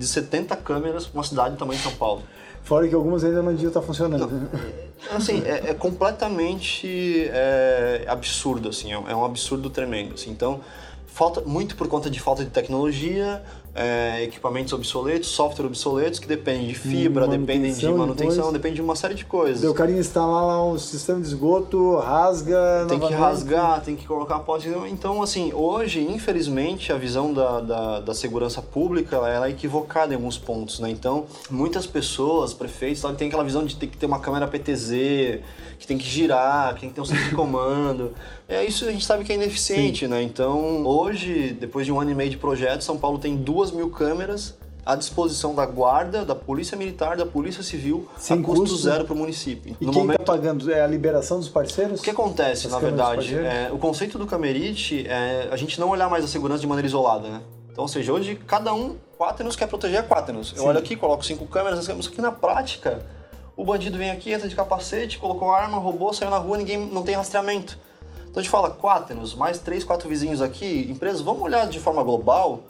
de 0.00 0.06
70 0.06 0.56
câmeras 0.56 1.06
para 1.06 1.18
uma 1.18 1.24
cidade 1.24 1.56
do 1.56 1.58
tamanho 1.58 1.76
de 1.76 1.84
São 1.84 1.94
Paulo? 1.94 2.22
Fora 2.62 2.88
que 2.88 2.94
algumas 2.94 3.22
ainda 3.22 3.42
não 3.42 3.52
estar 3.52 3.82
funcionando. 3.82 4.48
Não, 5.10 5.16
assim, 5.16 5.42
é, 5.44 5.70
é 5.70 5.74
completamente 5.74 7.28
é, 7.30 8.06
absurdo, 8.08 8.70
assim, 8.70 8.94
é, 8.94 8.94
é 8.94 9.14
um 9.14 9.26
absurdo 9.26 9.68
tremendo. 9.68 10.14
Assim. 10.14 10.30
Então, 10.30 10.60
falta 11.06 11.42
muito 11.42 11.76
por 11.76 11.86
conta 11.86 12.08
de 12.08 12.18
falta 12.18 12.42
de 12.42 12.50
tecnologia, 12.50 13.42
é, 13.74 14.24
equipamentos 14.24 14.72
obsoletos, 14.72 15.28
software 15.28 15.66
obsoletos 15.66 16.18
que 16.18 16.26
dependem 16.26 16.66
de 16.66 16.74
fibra, 16.74 17.26
dependem 17.28 17.72
de 17.72 17.86
manutenção, 17.86 18.36
depois, 18.36 18.52
depende 18.52 18.74
de 18.76 18.82
uma 18.82 18.96
série 18.96 19.14
de 19.14 19.24
coisas. 19.24 19.68
O 19.68 19.74
cara 19.74 19.90
instalar 19.90 20.44
lá 20.44 20.64
um 20.64 20.78
sistema 20.78 21.20
de 21.20 21.28
esgoto, 21.28 21.96
rasga. 21.96 22.86
Tem 22.88 22.98
que 22.98 23.12
rasgar, 23.12 23.80
tem 23.82 23.96
que 23.96 24.06
colocar 24.06 24.40
pote. 24.40 24.68
Então, 24.88 25.22
assim, 25.22 25.52
hoje, 25.52 26.00
infelizmente, 26.00 26.92
a 26.92 26.96
visão 26.96 27.32
da, 27.32 27.60
da, 27.60 28.00
da, 28.00 28.14
segurança 28.14 28.60
pública 28.60 29.16
ela 29.16 29.46
é 29.46 29.50
equivocada 29.50 30.12
em 30.12 30.16
alguns 30.16 30.36
pontos, 30.36 30.80
né? 30.80 30.90
Então, 30.90 31.26
muitas 31.48 31.86
pessoas, 31.86 32.52
prefeitos, 32.52 33.02
têm 33.16 33.28
aquela 33.28 33.44
visão 33.44 33.64
de 33.64 33.76
ter 33.76 33.86
que 33.86 33.96
ter 33.96 34.06
uma 34.06 34.18
câmera 34.18 34.48
PTZ, 34.48 34.90
que 35.78 35.86
tem 35.86 35.96
que 35.96 36.04
girar, 36.04 36.74
que 36.74 36.80
tem 36.80 36.88
que 36.88 36.94
ter 36.94 37.00
um 37.00 37.04
centro 37.04 37.24
de 37.24 37.34
comando. 37.34 38.12
É, 38.50 38.64
isso 38.64 38.84
a 38.84 38.90
gente 38.90 39.04
sabe 39.04 39.22
que 39.22 39.32
é 39.32 39.36
ineficiente, 39.36 40.06
Sim. 40.06 40.10
né? 40.10 40.20
Então, 40.22 40.84
hoje, 40.84 41.56
depois 41.60 41.86
de 41.86 41.92
um 41.92 42.00
ano 42.00 42.10
e 42.10 42.14
meio 42.16 42.30
de 42.30 42.36
projeto, 42.36 42.82
São 42.82 42.98
Paulo 42.98 43.16
tem 43.16 43.36
duas 43.36 43.59
mil 43.70 43.90
câmeras 43.90 44.58
à 44.84 44.96
disposição 44.96 45.54
da 45.54 45.66
guarda, 45.66 46.24
da 46.24 46.34
polícia 46.34 46.76
militar, 46.76 47.16
da 47.16 47.26
polícia 47.26 47.62
civil, 47.62 48.08
Sem 48.16 48.38
a 48.38 48.42
custo, 48.42 48.62
custo 48.62 48.76
zero 48.78 49.04
para 49.04 49.14
o 49.14 49.16
município. 49.16 49.76
E 49.80 49.84
no 49.84 49.92
quem 49.92 50.00
está 50.00 50.12
momento... 50.12 50.24
pagando? 50.24 50.72
É 50.72 50.82
a 50.82 50.86
liberação 50.86 51.38
dos 51.38 51.48
parceiros? 51.48 52.00
O 52.00 52.02
que 52.02 52.10
acontece, 52.10 52.66
As 52.66 52.72
na 52.72 52.78
verdade? 52.78 53.36
É, 53.36 53.70
o 53.72 53.78
conceito 53.78 54.18
do 54.18 54.26
Camerite 54.26 55.06
é 55.06 55.48
a 55.50 55.56
gente 55.56 55.78
não 55.78 55.90
olhar 55.90 56.08
mais 56.08 56.24
a 56.24 56.28
segurança 56.28 56.60
de 56.60 56.66
maneira 56.66 56.86
isolada, 56.86 57.28
né? 57.28 57.42
Então, 57.70 57.84
ou 57.84 57.88
seja, 57.88 58.12
hoje 58.12 58.34
cada 58.46 58.74
um, 58.74 58.96
Quaternos 59.18 59.54
quer 59.54 59.66
proteger 59.66 60.00
a 60.00 60.02
Quaternos. 60.02 60.54
Eu 60.56 60.64
olho 60.64 60.78
aqui, 60.78 60.96
coloco 60.96 61.24
cinco 61.24 61.46
câmeras, 61.46 61.86
mas 61.88 62.06
aqui 62.06 62.20
na 62.20 62.32
prática, 62.32 63.04
o 63.56 63.64
bandido 63.64 63.96
vem 63.96 64.10
aqui, 64.10 64.32
entra 64.32 64.48
de 64.48 64.56
capacete, 64.56 65.18
colocou 65.18 65.52
arma, 65.52 65.78
roubou, 65.78 66.12
saiu 66.12 66.30
na 66.30 66.38
rua, 66.38 66.56
ninguém 66.56 66.78
não 66.78 67.02
tem 67.02 67.14
rastreamento. 67.14 67.78
Então 68.22 68.40
a 68.40 68.42
gente 68.42 68.50
fala, 68.50 68.70
Quaternos, 68.70 69.34
mais 69.34 69.58
três, 69.58 69.84
quatro 69.84 70.08
vizinhos 70.08 70.40
aqui, 70.40 70.88
empresas, 70.90 71.20
vamos 71.20 71.42
olhar 71.42 71.68
de 71.68 71.78
forma 71.78 72.02
global 72.02 72.60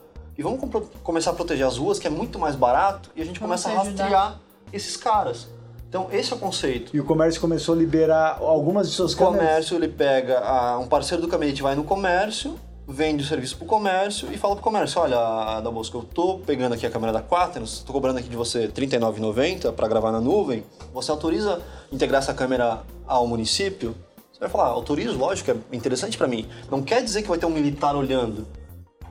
e 0.40 0.42
vamos 0.42 0.58
começar 1.04 1.32
a 1.32 1.34
proteger 1.34 1.66
as 1.66 1.76
ruas, 1.76 1.98
que 1.98 2.06
é 2.06 2.10
muito 2.10 2.38
mais 2.38 2.56
barato, 2.56 3.10
e 3.14 3.20
a 3.20 3.24
gente 3.26 3.38
Vamos 3.38 3.62
começa 3.62 3.78
a 3.78 3.82
ajudar. 3.82 4.02
rastrear 4.04 4.40
esses 4.72 4.96
caras. 4.96 5.48
Então, 5.86 6.08
esse 6.10 6.32
é 6.32 6.36
o 6.36 6.38
conceito. 6.38 6.96
E 6.96 7.00
o 7.00 7.04
comércio 7.04 7.38
começou 7.42 7.74
a 7.74 7.78
liberar 7.78 8.38
algumas 8.40 8.88
de 8.88 8.94
suas 8.94 9.12
O 9.12 9.16
comércio, 9.18 9.76
ele 9.76 9.88
pega, 9.88 10.38
a- 10.40 10.78
um 10.78 10.86
parceiro 10.86 11.20
do 11.20 11.28
caminhonete 11.28 11.60
vai 11.62 11.74
no 11.74 11.84
comércio, 11.84 12.58
vende 12.88 13.22
o 13.22 13.26
serviço 13.26 13.58
pro 13.58 13.66
comércio 13.66 14.32
e 14.32 14.38
fala 14.38 14.54
pro 14.54 14.62
comércio, 14.64 14.98
olha, 14.98 15.60
da 15.60 15.70
Bosco, 15.70 15.98
eu 15.98 16.02
tô 16.04 16.38
pegando 16.38 16.72
aqui 16.74 16.86
a 16.86 16.90
câmera 16.90 17.12
da 17.12 17.20
Quaternos, 17.20 17.80
tô 17.80 17.92
cobrando 17.92 18.18
aqui 18.18 18.28
de 18.30 18.36
você 18.36 18.60
R$ 18.60 18.68
39,90 18.72 19.72
para 19.72 19.86
gravar 19.88 20.10
na 20.10 20.20
nuvem, 20.22 20.64
você 20.94 21.10
autoriza 21.10 21.60
integrar 21.92 22.22
essa 22.22 22.32
câmera 22.32 22.80
ao 23.06 23.26
município? 23.26 23.94
Você 24.32 24.40
vai 24.40 24.48
falar, 24.48 24.68
autorizo, 24.68 25.18
lógico, 25.18 25.50
é 25.50 25.76
interessante 25.76 26.16
para 26.16 26.26
mim. 26.26 26.48
Não 26.70 26.80
quer 26.80 27.02
dizer 27.04 27.20
que 27.20 27.28
vai 27.28 27.36
ter 27.36 27.44
um 27.46 27.50
militar 27.50 27.94
olhando, 27.94 28.46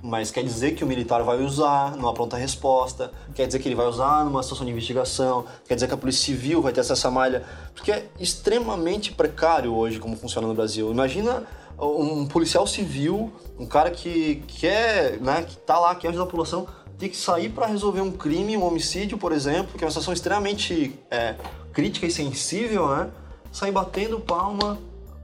mas 0.02 0.32
quer 0.32 0.44
dizer 0.44 0.72
que 0.76 0.84
o 0.84 0.88
militar 0.88 1.24
vai 1.24 1.44
usar 1.44 1.96
numa 1.96 2.14
pronta 2.14 2.38
resposta, 2.38 3.12
quer 3.34 3.48
dizer 3.48 3.60
que 3.60 3.68
ele 3.68 3.76
vai 3.76 3.86
usar 3.86 4.24
numa 4.24 4.42
situação 4.44 4.66
de 4.66 4.72
investigação, 4.72 5.46
quer 5.68 5.76
dizer 5.76 5.88
que 5.88 5.94
a 5.94 5.98
Polícia 5.98 6.26
Civil 6.26 6.62
vai 6.62 6.72
ter 6.72 6.82
acesso 6.82 7.08
à 7.08 7.12
malha, 7.12 7.44
porque 7.74 7.92
é 7.92 8.06
extremamente 8.20 9.12
precário 9.12 9.74
hoje 9.74 10.00
como 10.00 10.16
funciona 10.16 10.48
no 10.48 10.54
Brasil. 10.54 10.92
Imagina 10.92 11.44
um 11.80 12.26
policial 12.28 12.68
civil, 12.68 13.32
um 13.58 13.66
cara 13.66 13.90
que 13.90 14.44
quer, 14.48 15.20
né, 15.22 15.44
que 15.44 15.56
tá 15.58 15.80
lá, 15.80 15.96
que 15.96 16.08
ajuda 16.08 16.24
a 16.24 16.26
população, 16.26 16.68
ter 16.98 17.08
que 17.08 17.16
sair 17.16 17.50
para 17.50 17.66
resolver 17.66 18.02
um 18.02 18.12
crime, 18.12 18.58
um 18.58 18.66
homicídio, 18.66 19.18
por 19.18 19.32
exemplo, 19.32 19.78
que 19.78 19.84
é 19.84 19.86
uma 19.86 19.92
situação 19.92 20.14
extremamente 20.14 20.94
é, 21.10 21.36
crítica 21.72 22.06
e 22.06 22.12
sensível, 22.12 22.90
né? 22.90 23.10
Sair 23.54 23.72
batendo 23.72 24.20
palma 24.20 24.78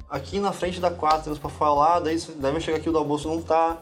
aqui 0.10 0.39
na 0.39 0.53
frente 0.53 0.79
da 0.79 0.89
Quaternos 0.89 1.38
para 1.38 1.50
falar, 1.50 2.00
daí, 2.00 2.17
vai 2.39 2.62
chegar 2.62 2.77
aqui 2.77 2.89
o 2.89 2.94
da 2.94 3.03
não 3.03 3.41
tá. 3.41 3.77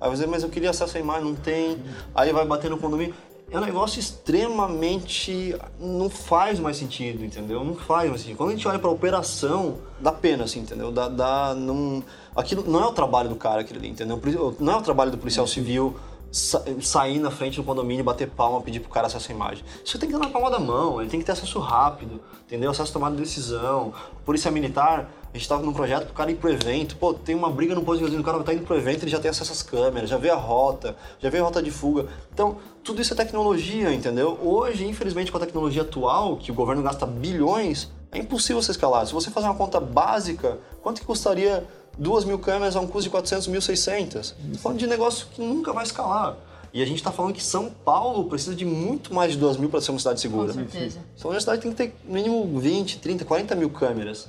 Aí 0.00 0.10
dizer, 0.10 0.26
mas 0.26 0.42
eu 0.42 0.48
queria 0.48 0.70
acesso 0.70 0.96
à 0.96 1.00
imagem, 1.00 1.24
não 1.24 1.34
tem. 1.34 1.78
Aí 2.14 2.32
vai 2.32 2.46
bater 2.46 2.70
no 2.70 2.78
condomínio. 2.78 3.14
É 3.50 3.56
um 3.56 3.62
negócio 3.62 3.98
extremamente. 3.98 5.56
não 5.80 6.10
faz 6.10 6.60
mais 6.60 6.76
sentido, 6.76 7.24
entendeu? 7.24 7.64
Não 7.64 7.74
faz 7.74 8.08
mais 8.10 8.20
sentido. 8.20 8.36
Quando 8.36 8.50
a 8.50 8.52
gente 8.52 8.68
olha 8.68 8.78
pra 8.78 8.90
operação, 8.90 9.78
dá 9.98 10.12
pena, 10.12 10.44
assim, 10.44 10.60
entendeu? 10.60 10.92
Dá. 10.92 11.08
dá 11.08 11.54
não... 11.54 12.02
Aquilo 12.36 12.62
não 12.70 12.82
é 12.82 12.86
o 12.86 12.92
trabalho 12.92 13.28
do 13.28 13.36
cara 13.36 13.62
aquilo 13.62 13.78
ali, 13.78 13.88
entendeu? 13.88 14.20
Não 14.60 14.72
é 14.74 14.76
o 14.76 14.82
trabalho 14.82 15.10
do 15.10 15.18
policial 15.18 15.46
civil 15.46 15.96
sa- 16.30 16.62
sair 16.80 17.18
na 17.18 17.30
frente 17.30 17.56
do 17.56 17.64
condomínio, 17.64 18.04
bater 18.04 18.28
palma, 18.28 18.60
pedir 18.60 18.80
pro 18.80 18.90
cara 18.90 19.06
acesso 19.06 19.32
à 19.32 19.34
imagem. 19.34 19.64
Isso 19.84 19.98
tem 19.98 20.08
que 20.08 20.14
ter 20.14 20.20
na 20.20 20.30
palma 20.30 20.50
da 20.50 20.58
mão, 20.58 21.00
ele 21.00 21.10
tem 21.10 21.18
que 21.18 21.26
ter 21.26 21.32
acesso 21.32 21.58
rápido, 21.58 22.20
entendeu? 22.46 22.70
Acesso 22.70 22.90
à 22.90 22.92
tomada 22.92 23.16
de 23.16 23.22
decisão. 23.22 23.92
Polícia 24.24 24.50
militar, 24.50 25.10
a 25.32 25.36
gente 25.36 25.48
tava 25.48 25.62
num 25.62 25.72
projeto 25.72 26.06
pro 26.06 26.14
cara 26.14 26.30
ir 26.30 26.36
pro 26.36 26.50
evento, 26.50 26.96
pô, 26.96 27.12
tem 27.12 27.34
uma 27.34 27.50
briga 27.50 27.74
no 27.74 27.82
posto 27.82 27.98
de 27.98 28.04
gasolina, 28.04 28.22
o 28.22 28.24
cara 28.24 28.42
tá 28.42 28.54
indo 28.54 28.64
pro 28.64 28.76
evento, 28.76 29.04
ele 29.04 29.10
já 29.10 29.20
tem 29.20 29.30
acesso 29.30 29.52
às 29.52 29.62
câmeras, 29.62 30.08
já 30.08 30.16
vê 30.16 30.30
a 30.30 30.36
rota, 30.36 30.96
já 31.20 31.28
vê 31.28 31.38
a 31.38 31.42
rota 31.42 31.62
de 31.62 31.70
fuga. 31.70 32.06
Então, 32.32 32.56
tudo 32.82 33.02
isso 33.02 33.12
é 33.12 33.16
tecnologia, 33.16 33.92
entendeu? 33.92 34.38
Hoje, 34.42 34.86
infelizmente, 34.86 35.30
com 35.30 35.36
a 35.36 35.40
tecnologia 35.40 35.82
atual, 35.82 36.36
que 36.36 36.50
o 36.50 36.54
governo 36.54 36.82
gasta 36.82 37.04
bilhões, 37.06 37.90
é 38.10 38.18
impossível 38.18 38.62
você 38.62 38.70
escalar. 38.70 39.06
Se 39.06 39.12
você 39.12 39.30
fazer 39.30 39.46
uma 39.46 39.54
conta 39.54 39.78
básica, 39.78 40.58
quanto 40.82 41.00
que 41.00 41.06
custaria 41.06 41.66
duas 41.98 42.24
mil 42.24 42.38
câmeras 42.38 42.74
a 42.74 42.80
um 42.80 42.86
custo 42.86 43.04
de 43.04 43.10
400, 43.10 43.48
1.600? 43.48 44.34
Tô 44.52 44.58
falando 44.58 44.78
de 44.78 44.86
negócio 44.86 45.26
que 45.34 45.42
nunca 45.42 45.72
vai 45.72 45.84
escalar. 45.84 46.36
E 46.72 46.82
a 46.82 46.86
gente 46.86 46.98
está 46.98 47.10
falando 47.10 47.34
que 47.34 47.42
São 47.42 47.70
Paulo 47.70 48.24
precisa 48.24 48.54
de 48.54 48.64
muito 48.64 49.14
mais 49.14 49.32
de 49.32 49.38
2 49.38 49.56
mil 49.56 49.68
para 49.68 49.80
ser 49.80 49.90
uma 49.90 49.98
cidade 49.98 50.20
segura. 50.20 50.52
Com 50.52 50.58
certeza. 50.58 51.00
São 51.16 51.30
uma 51.30 51.40
cidade 51.40 51.60
que 51.60 51.74
tem 51.74 51.90
que 51.90 51.96
ter 51.96 52.06
no 52.06 52.14
mínimo 52.14 52.58
20, 52.60 52.98
30, 52.98 53.24
40 53.24 53.54
mil 53.54 53.70
câmeras. 53.70 54.28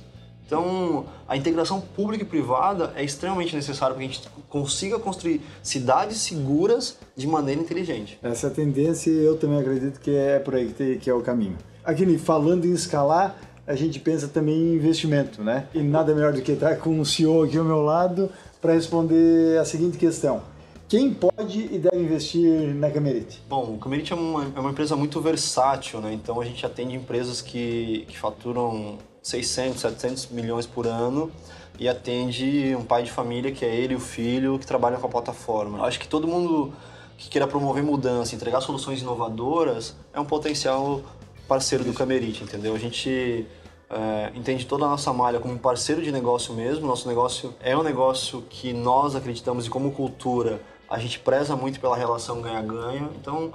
Então, 0.50 1.06
a 1.28 1.36
integração 1.36 1.80
pública 1.80 2.24
e 2.24 2.26
privada 2.26 2.92
é 2.96 3.04
extremamente 3.04 3.54
necessária 3.54 3.94
para 3.94 4.04
que 4.04 4.10
a 4.10 4.12
gente 4.12 4.28
consiga 4.48 4.98
construir 4.98 5.40
cidades 5.62 6.16
seguras 6.18 6.98
de 7.14 7.24
maneira 7.28 7.60
inteligente. 7.60 8.18
Essa 8.20 8.48
é 8.48 8.50
tendência 8.50 9.10
eu 9.10 9.38
também 9.38 9.60
acredito 9.60 10.00
que 10.00 10.10
é 10.10 10.40
por 10.40 10.56
aí 10.56 10.74
que 11.00 11.08
é 11.08 11.14
o 11.14 11.20
caminho. 11.20 11.56
Aqui, 11.84 12.18
falando 12.18 12.64
em 12.64 12.72
escalar, 12.72 13.36
a 13.64 13.76
gente 13.76 14.00
pensa 14.00 14.26
também 14.26 14.56
em 14.56 14.74
investimento, 14.74 15.40
né? 15.40 15.68
E 15.72 15.80
nada 15.84 16.12
melhor 16.12 16.32
do 16.32 16.42
que 16.42 16.50
estar 16.50 16.74
com 16.78 16.98
um 16.98 17.04
CEO 17.04 17.44
aqui 17.44 17.56
ao 17.56 17.64
meu 17.64 17.82
lado 17.82 18.28
para 18.60 18.72
responder 18.72 19.56
a 19.56 19.64
seguinte 19.64 19.98
questão. 19.98 20.42
Quem 20.88 21.14
pode 21.14 21.60
e 21.72 21.78
deve 21.78 22.02
investir 22.02 22.74
na 22.74 22.90
Camerite? 22.90 23.40
Bom, 23.48 23.74
o 23.74 23.78
Camerite 23.78 24.12
é 24.12 24.16
uma, 24.16 24.52
é 24.56 24.58
uma 24.58 24.70
empresa 24.70 24.96
muito 24.96 25.20
versátil, 25.20 26.00
né? 26.00 26.12
Então 26.12 26.40
a 26.40 26.44
gente 26.44 26.66
atende 26.66 26.96
empresas 26.96 27.40
que, 27.40 28.04
que 28.08 28.18
faturam 28.18 28.98
600, 29.22 29.80
700 29.80 30.26
milhões 30.28 30.66
por 30.66 30.86
ano 30.86 31.30
e 31.78 31.88
atende 31.88 32.74
um 32.76 32.84
pai 32.84 33.02
de 33.02 33.10
família 33.10 33.52
que 33.52 33.64
é 33.64 33.74
ele 33.74 33.94
e 33.94 33.96
o 33.96 34.00
filho 34.00 34.58
que 34.58 34.66
trabalham 34.66 35.00
com 35.00 35.06
a 35.06 35.10
plataforma. 35.10 35.84
Acho 35.86 35.98
que 35.98 36.08
todo 36.08 36.26
mundo 36.26 36.72
que 37.16 37.28
queira 37.28 37.46
promover 37.46 37.82
mudança, 37.82 38.34
entregar 38.34 38.60
soluções 38.60 39.02
inovadoras, 39.02 39.94
é 40.12 40.20
um 40.20 40.24
potencial 40.24 41.02
parceiro 41.46 41.84
do 41.84 41.92
Camerite, 41.92 42.44
entendeu? 42.44 42.74
A 42.74 42.78
gente 42.78 43.46
é, 43.90 44.30
entende 44.34 44.64
toda 44.66 44.86
a 44.86 44.88
nossa 44.88 45.12
malha 45.12 45.40
como 45.40 45.58
parceiro 45.58 46.00
de 46.02 46.12
negócio 46.12 46.54
mesmo. 46.54 46.86
Nosso 46.86 47.08
negócio 47.08 47.54
é 47.60 47.76
um 47.76 47.82
negócio 47.82 48.42
que 48.48 48.72
nós 48.72 49.14
acreditamos 49.14 49.66
e 49.66 49.70
como 49.70 49.90
cultura 49.90 50.60
a 50.88 50.98
gente 50.98 51.20
preza 51.20 51.54
muito 51.54 51.78
pela 51.78 51.96
relação 51.96 52.42
ganha-ganha. 52.42 53.08
Então, 53.20 53.52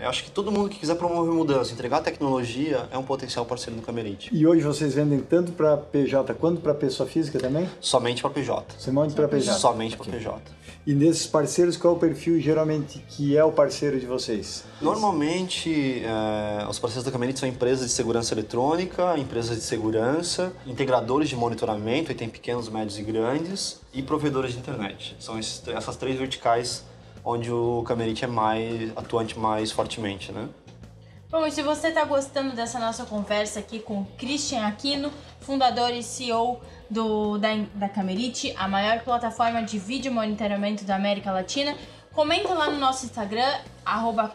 eu 0.00 0.08
acho 0.08 0.24
que 0.24 0.30
todo 0.30 0.50
mundo 0.52 0.68
que 0.68 0.78
quiser 0.78 0.94
promover 0.96 1.32
mudança, 1.32 1.72
entregar 1.72 2.00
tecnologia, 2.00 2.88
é 2.90 2.98
um 2.98 3.02
potencial 3.02 3.44
parceiro 3.46 3.78
do 3.80 3.84
Camerite. 3.86 4.28
E 4.34 4.46
hoje 4.46 4.62
vocês 4.62 4.94
vendem 4.94 5.20
tanto 5.20 5.52
para 5.52 5.76
PJ 5.76 6.34
quanto 6.34 6.60
para 6.60 6.74
pessoa 6.74 7.08
física 7.08 7.38
também? 7.38 7.68
Somente 7.80 8.20
para 8.22 8.30
PJ. 8.30 8.74
Você 8.78 8.90
monta 8.90 9.14
para 9.14 9.28
PJ? 9.28 9.58
Somente 9.58 9.96
para 9.96 10.06
PJ. 10.10 10.40
E 10.86 10.94
nesses 10.94 11.26
parceiros, 11.26 11.76
qual 11.76 11.94
é 11.94 11.96
o 11.96 11.98
perfil 12.00 12.38
geralmente 12.40 12.98
que 13.08 13.36
é 13.36 13.42
o 13.44 13.50
parceiro 13.50 13.98
de 13.98 14.06
vocês? 14.06 14.62
Normalmente, 14.80 16.02
é, 16.04 16.66
os 16.68 16.78
parceiros 16.78 17.04
da 17.04 17.10
Camerite 17.10 17.40
são 17.40 17.48
empresas 17.48 17.86
de 17.86 17.92
segurança 17.92 18.34
eletrônica, 18.34 19.18
empresas 19.18 19.56
de 19.56 19.62
segurança, 19.62 20.52
integradores 20.66 21.28
de 21.28 21.34
monitoramento, 21.34 22.12
e 22.12 22.14
tem 22.14 22.28
pequenos, 22.28 22.68
médios 22.68 22.98
e 22.98 23.02
grandes, 23.02 23.80
e 23.92 24.02
provedores 24.02 24.52
de 24.52 24.58
internet. 24.58 25.16
São 25.18 25.38
esses- 25.38 25.66
essas 25.68 25.96
três 25.96 26.16
verticais 26.18 26.84
onde 27.26 27.50
o 27.50 27.82
Camerite 27.82 28.24
é 28.24 28.28
mais 28.28 28.96
atuante 28.96 29.36
mais 29.36 29.72
fortemente, 29.72 30.30
né? 30.30 30.48
Bom, 31.28 31.44
e 31.44 31.50
se 31.50 31.60
você 31.60 31.88
está 31.88 32.04
gostando 32.04 32.54
dessa 32.54 32.78
nossa 32.78 33.04
conversa 33.04 33.58
aqui 33.58 33.80
com 33.80 34.02
o 34.02 34.06
Christian 34.16 34.64
Aquino, 34.64 35.10
fundador 35.40 35.90
e 35.92 36.04
CEO 36.04 36.60
do, 36.88 37.36
da, 37.36 37.48
da 37.74 37.88
Camerite, 37.88 38.54
a 38.56 38.68
maior 38.68 39.00
plataforma 39.00 39.60
de 39.60 39.76
vídeo 39.76 40.12
monitoramento 40.12 40.84
da 40.84 40.94
América 40.94 41.32
Latina, 41.32 41.76
comenta 42.14 42.54
lá 42.54 42.70
no 42.70 42.78
nosso 42.78 43.04
Instagram, 43.04 43.52
arroba 43.84 44.32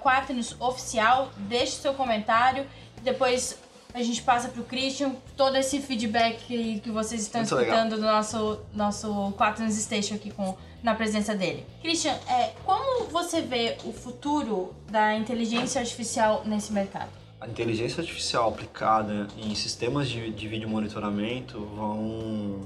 Oficial, 0.59 1.31
deixe 1.37 1.77
seu 1.77 1.93
comentário, 1.93 2.67
depois 3.01 3.57
a 3.93 4.01
gente 4.01 4.21
passa 4.21 4.49
pro 4.49 4.63
Christian 4.63 5.13
todo 5.35 5.55
esse 5.57 5.79
feedback 5.79 6.79
que, 6.81 6.89
vocês 6.89 7.21
estão 7.21 7.41
Muito 7.41 7.55
escutando 7.55 7.95
do 7.95 8.01
nosso, 8.01 8.59
nosso 8.73 9.33
Quaternos 9.37 9.75
Station 9.75 10.15
aqui 10.15 10.31
com, 10.31 10.55
na 10.81 10.95
presença 10.95 11.35
dele. 11.35 11.65
Christian, 11.81 12.13
é, 12.27 12.53
como 12.65 13.05
você 13.07 13.41
vê 13.41 13.77
o 13.83 13.91
futuro 13.91 14.73
da 14.89 15.15
inteligência 15.15 15.81
artificial 15.81 16.43
nesse 16.45 16.71
mercado? 16.71 17.09
A 17.39 17.47
inteligência 17.47 18.01
artificial 18.01 18.49
aplicada 18.49 19.27
em 19.37 19.53
sistemas 19.55 20.07
de, 20.07 20.31
de 20.31 20.47
vídeo 20.47 20.69
monitoramento 20.69 21.59
vão 21.75 22.61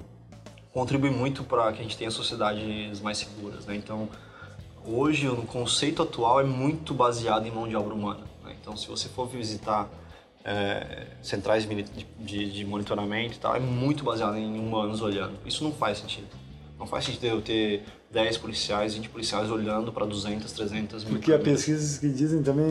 contribuir 0.73 1.11
muito 1.11 1.43
para 1.43 1.71
que 1.71 1.79
a 1.79 1.83
gente 1.83 1.97
tenha 1.97 2.11
sociedades 2.11 2.99
mais 2.99 3.17
seguras, 3.17 3.65
né? 3.65 3.75
Então, 3.77 4.09
hoje 4.85 5.29
o 5.29 5.37
conceito 5.43 6.03
atual 6.03 6.41
é 6.41 6.43
muito 6.43 6.93
baseado 6.93 7.47
em 7.47 7.51
mão 7.51 7.67
de 7.67 7.75
obra 7.75 7.93
humana. 7.93 8.19
né? 8.43 8.53
Então, 8.61 8.75
se 8.75 8.87
você 8.87 9.07
for 9.07 9.27
visitar 9.27 9.89
é, 10.45 11.07
centrais 11.21 11.67
de, 11.67 11.83
de- 12.19 12.51
de 12.51 12.65
monitoramento 12.65 13.33
e 13.35 13.39
tal, 13.39 13.55
é 13.55 13.59
muito 13.59 14.03
baseado 14.03 14.37
em 14.37 14.59
humanos 14.59 15.01
olhando. 15.01 15.33
Isso 15.45 15.63
não 15.63 15.71
faz 15.71 15.97
sentido. 15.97 16.27
Não 16.77 16.85
faz 16.85 17.05
sentido 17.05 17.25
eu 17.25 17.41
ter 17.41 17.83
10 18.11 18.37
policiais, 18.37 18.93
20 18.93 19.09
policiais 19.09 19.49
olhando 19.49 19.91
para 19.91 20.05
200, 20.05 20.51
300 20.51 21.03
mil 21.05 21.13
Porque 21.15 21.33
há 21.33 21.39
pesquisas 21.39 21.97
que 21.97 22.07
dizem 22.09 22.43
também 22.43 22.67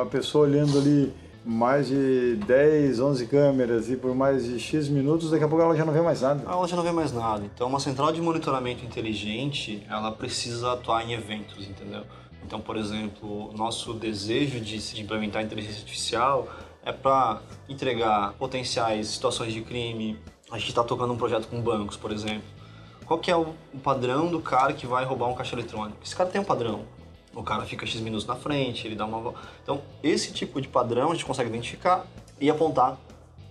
a 0.00 0.06
pessoa 0.06 0.46
olhando 0.46 0.78
ali 0.78 1.12
mais 1.44 1.88
de 1.88 2.36
10, 2.46 3.00
11 3.00 3.26
câmeras 3.26 3.90
e 3.90 3.96
por 3.96 4.14
mais 4.14 4.44
de 4.44 4.58
X 4.60 4.88
minutos, 4.88 5.30
daqui 5.30 5.42
a 5.44 5.48
pouco 5.48 5.62
ela 5.64 5.74
já 5.76 5.84
não 5.84 5.92
vê 5.92 6.00
mais 6.00 6.20
nada. 6.20 6.42
ela 6.48 6.66
já 6.68 6.76
não 6.76 6.82
vê 6.82 6.92
mais 6.92 7.12
nada. 7.12 7.42
Então, 7.54 7.66
uma 7.66 7.80
central 7.80 8.12
de 8.12 8.20
monitoramento 8.20 8.84
inteligente, 8.84 9.82
ela 9.88 10.12
precisa 10.12 10.72
atuar 10.72 11.04
em 11.04 11.12
eventos, 11.12 11.66
entendeu? 11.68 12.02
Então, 12.46 12.60
por 12.60 12.76
exemplo, 12.76 13.52
nosso 13.56 13.94
desejo 13.94 14.60
de 14.60 14.80
se 14.80 15.00
implementar 15.00 15.42
inteligência 15.42 15.78
artificial 15.80 16.48
é 16.90 16.92
para 16.92 17.40
entregar 17.68 18.32
potenciais 18.34 19.08
situações 19.08 19.52
de 19.52 19.62
crime. 19.62 20.18
A 20.50 20.58
gente 20.58 20.68
está 20.68 20.84
tocando 20.84 21.12
um 21.12 21.16
projeto 21.16 21.48
com 21.48 21.60
bancos, 21.60 21.96
por 21.96 22.12
exemplo. 22.12 22.48
Qual 23.06 23.18
que 23.18 23.30
é 23.30 23.36
o 23.36 23.54
padrão 23.82 24.28
do 24.28 24.40
cara 24.40 24.72
que 24.72 24.86
vai 24.86 25.04
roubar 25.04 25.28
um 25.28 25.34
caixa 25.34 25.54
eletrônico? 25.54 25.98
Esse 26.04 26.14
cara 26.14 26.28
tem 26.28 26.40
um 26.40 26.44
padrão. 26.44 26.84
o 27.34 27.42
cara 27.42 27.64
fica 27.64 27.86
X 27.86 28.00
minutos 28.00 28.26
na 28.26 28.36
frente, 28.36 28.86
ele 28.86 28.94
dá 28.94 29.04
uma. 29.04 29.34
Então, 29.62 29.82
esse 30.02 30.32
tipo 30.32 30.60
de 30.60 30.68
padrão 30.68 31.10
a 31.10 31.14
gente 31.14 31.24
consegue 31.24 31.48
identificar 31.48 32.06
e 32.40 32.50
apontar 32.50 32.98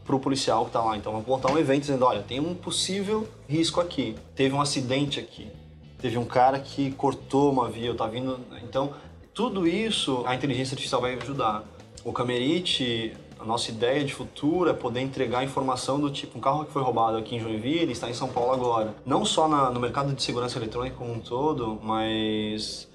para 0.05 0.15
o 0.15 0.19
policial 0.19 0.63
que 0.63 0.69
está 0.69 0.81
lá. 0.81 0.97
Então, 0.97 1.17
apontar 1.17 1.51
um 1.51 1.57
evento 1.57 1.81
dizendo: 1.81 2.05
olha, 2.05 2.21
tem 2.21 2.39
um 2.39 2.53
possível 2.53 3.27
risco 3.47 3.79
aqui, 3.79 4.15
teve 4.35 4.53
um 4.55 4.61
acidente 4.61 5.19
aqui, 5.19 5.51
teve 5.99 6.17
um 6.17 6.25
cara 6.25 6.59
que 6.59 6.91
cortou 6.91 7.51
uma 7.51 7.69
via, 7.69 7.93
tá 7.93 8.07
vindo. 8.07 8.39
Então, 8.63 8.93
tudo 9.33 9.67
isso 9.67 10.23
a 10.25 10.35
inteligência 10.35 10.73
artificial 10.73 11.01
vai 11.01 11.15
ajudar. 11.15 11.63
O 12.03 12.13
Camerite, 12.13 13.13
a 13.39 13.45
nossa 13.45 13.71
ideia 13.71 14.03
de 14.03 14.13
futuro 14.13 14.69
é 14.69 14.73
poder 14.73 14.99
entregar 14.99 15.43
informação 15.43 15.99
do 15.99 16.09
tipo, 16.09 16.37
um 16.37 16.41
carro 16.41 16.65
que 16.65 16.71
foi 16.71 16.81
roubado 16.81 17.17
aqui 17.17 17.37
em 17.37 17.39
Joinville 17.39 17.91
está 17.91 18.09
em 18.09 18.13
São 18.13 18.27
Paulo 18.27 18.51
agora. 18.51 18.93
Não 19.05 19.23
só 19.23 19.47
na, 19.47 19.71
no 19.71 19.79
mercado 19.79 20.13
de 20.13 20.21
segurança 20.21 20.57
eletrônica 20.59 20.97
como 20.97 21.13
um 21.13 21.19
todo, 21.19 21.79
mas 21.81 22.89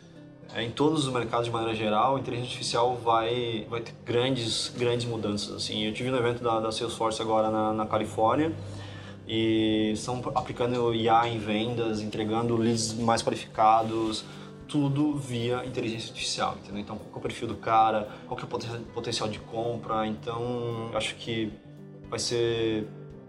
é, 0.55 0.63
em 0.63 0.71
todos 0.71 1.07
os 1.07 1.13
mercados 1.13 1.47
de 1.47 1.51
maneira 1.51 1.75
geral, 1.75 2.17
a 2.17 2.21
inteligência 2.21 2.53
artificial 2.53 2.95
vai, 3.03 3.67
vai 3.71 3.81
ter 3.81 3.95
grandes, 4.05 4.71
grandes 4.77 5.07
mudanças. 5.07 5.57
Assim, 5.57 5.83
eu 5.83 5.95
tive 5.95 6.11
no 6.11 6.19
evento 6.19 6.45
da, 6.45 6.61
da 6.61 6.71
Salesforce 6.71 7.23
agora 7.23 7.51
na, 7.51 7.73
na 7.73 7.87
Califórnia 7.87 8.53
e 9.27 9.93
estão 9.95 10.23
aplicando 10.35 10.95
IA 10.95 11.27
em 11.27 11.39
vendas, 11.39 12.03
entregando 12.03 12.55
leads 12.55 12.93
mais 12.93 13.23
qualificados, 13.23 14.27
tudo 14.69 15.15
via 15.17 15.65
inteligência 15.65 16.09
artificial, 16.09 16.57
entendeu? 16.63 16.81
Então, 16.81 16.97
qual 16.97 17.17
é 17.17 17.19
o 17.19 17.21
perfil 17.21 17.49
do 17.49 17.57
cara, 17.57 18.09
qual 18.27 18.37
que 18.37 18.45
é 18.45 18.47
o 18.47 18.81
potencial 18.93 19.29
de 19.29 19.39
compra, 19.39 20.07
então 20.07 20.91
acho 20.95 21.15
que 21.17 21.53
vai 22.09 22.19
ser 22.19 22.87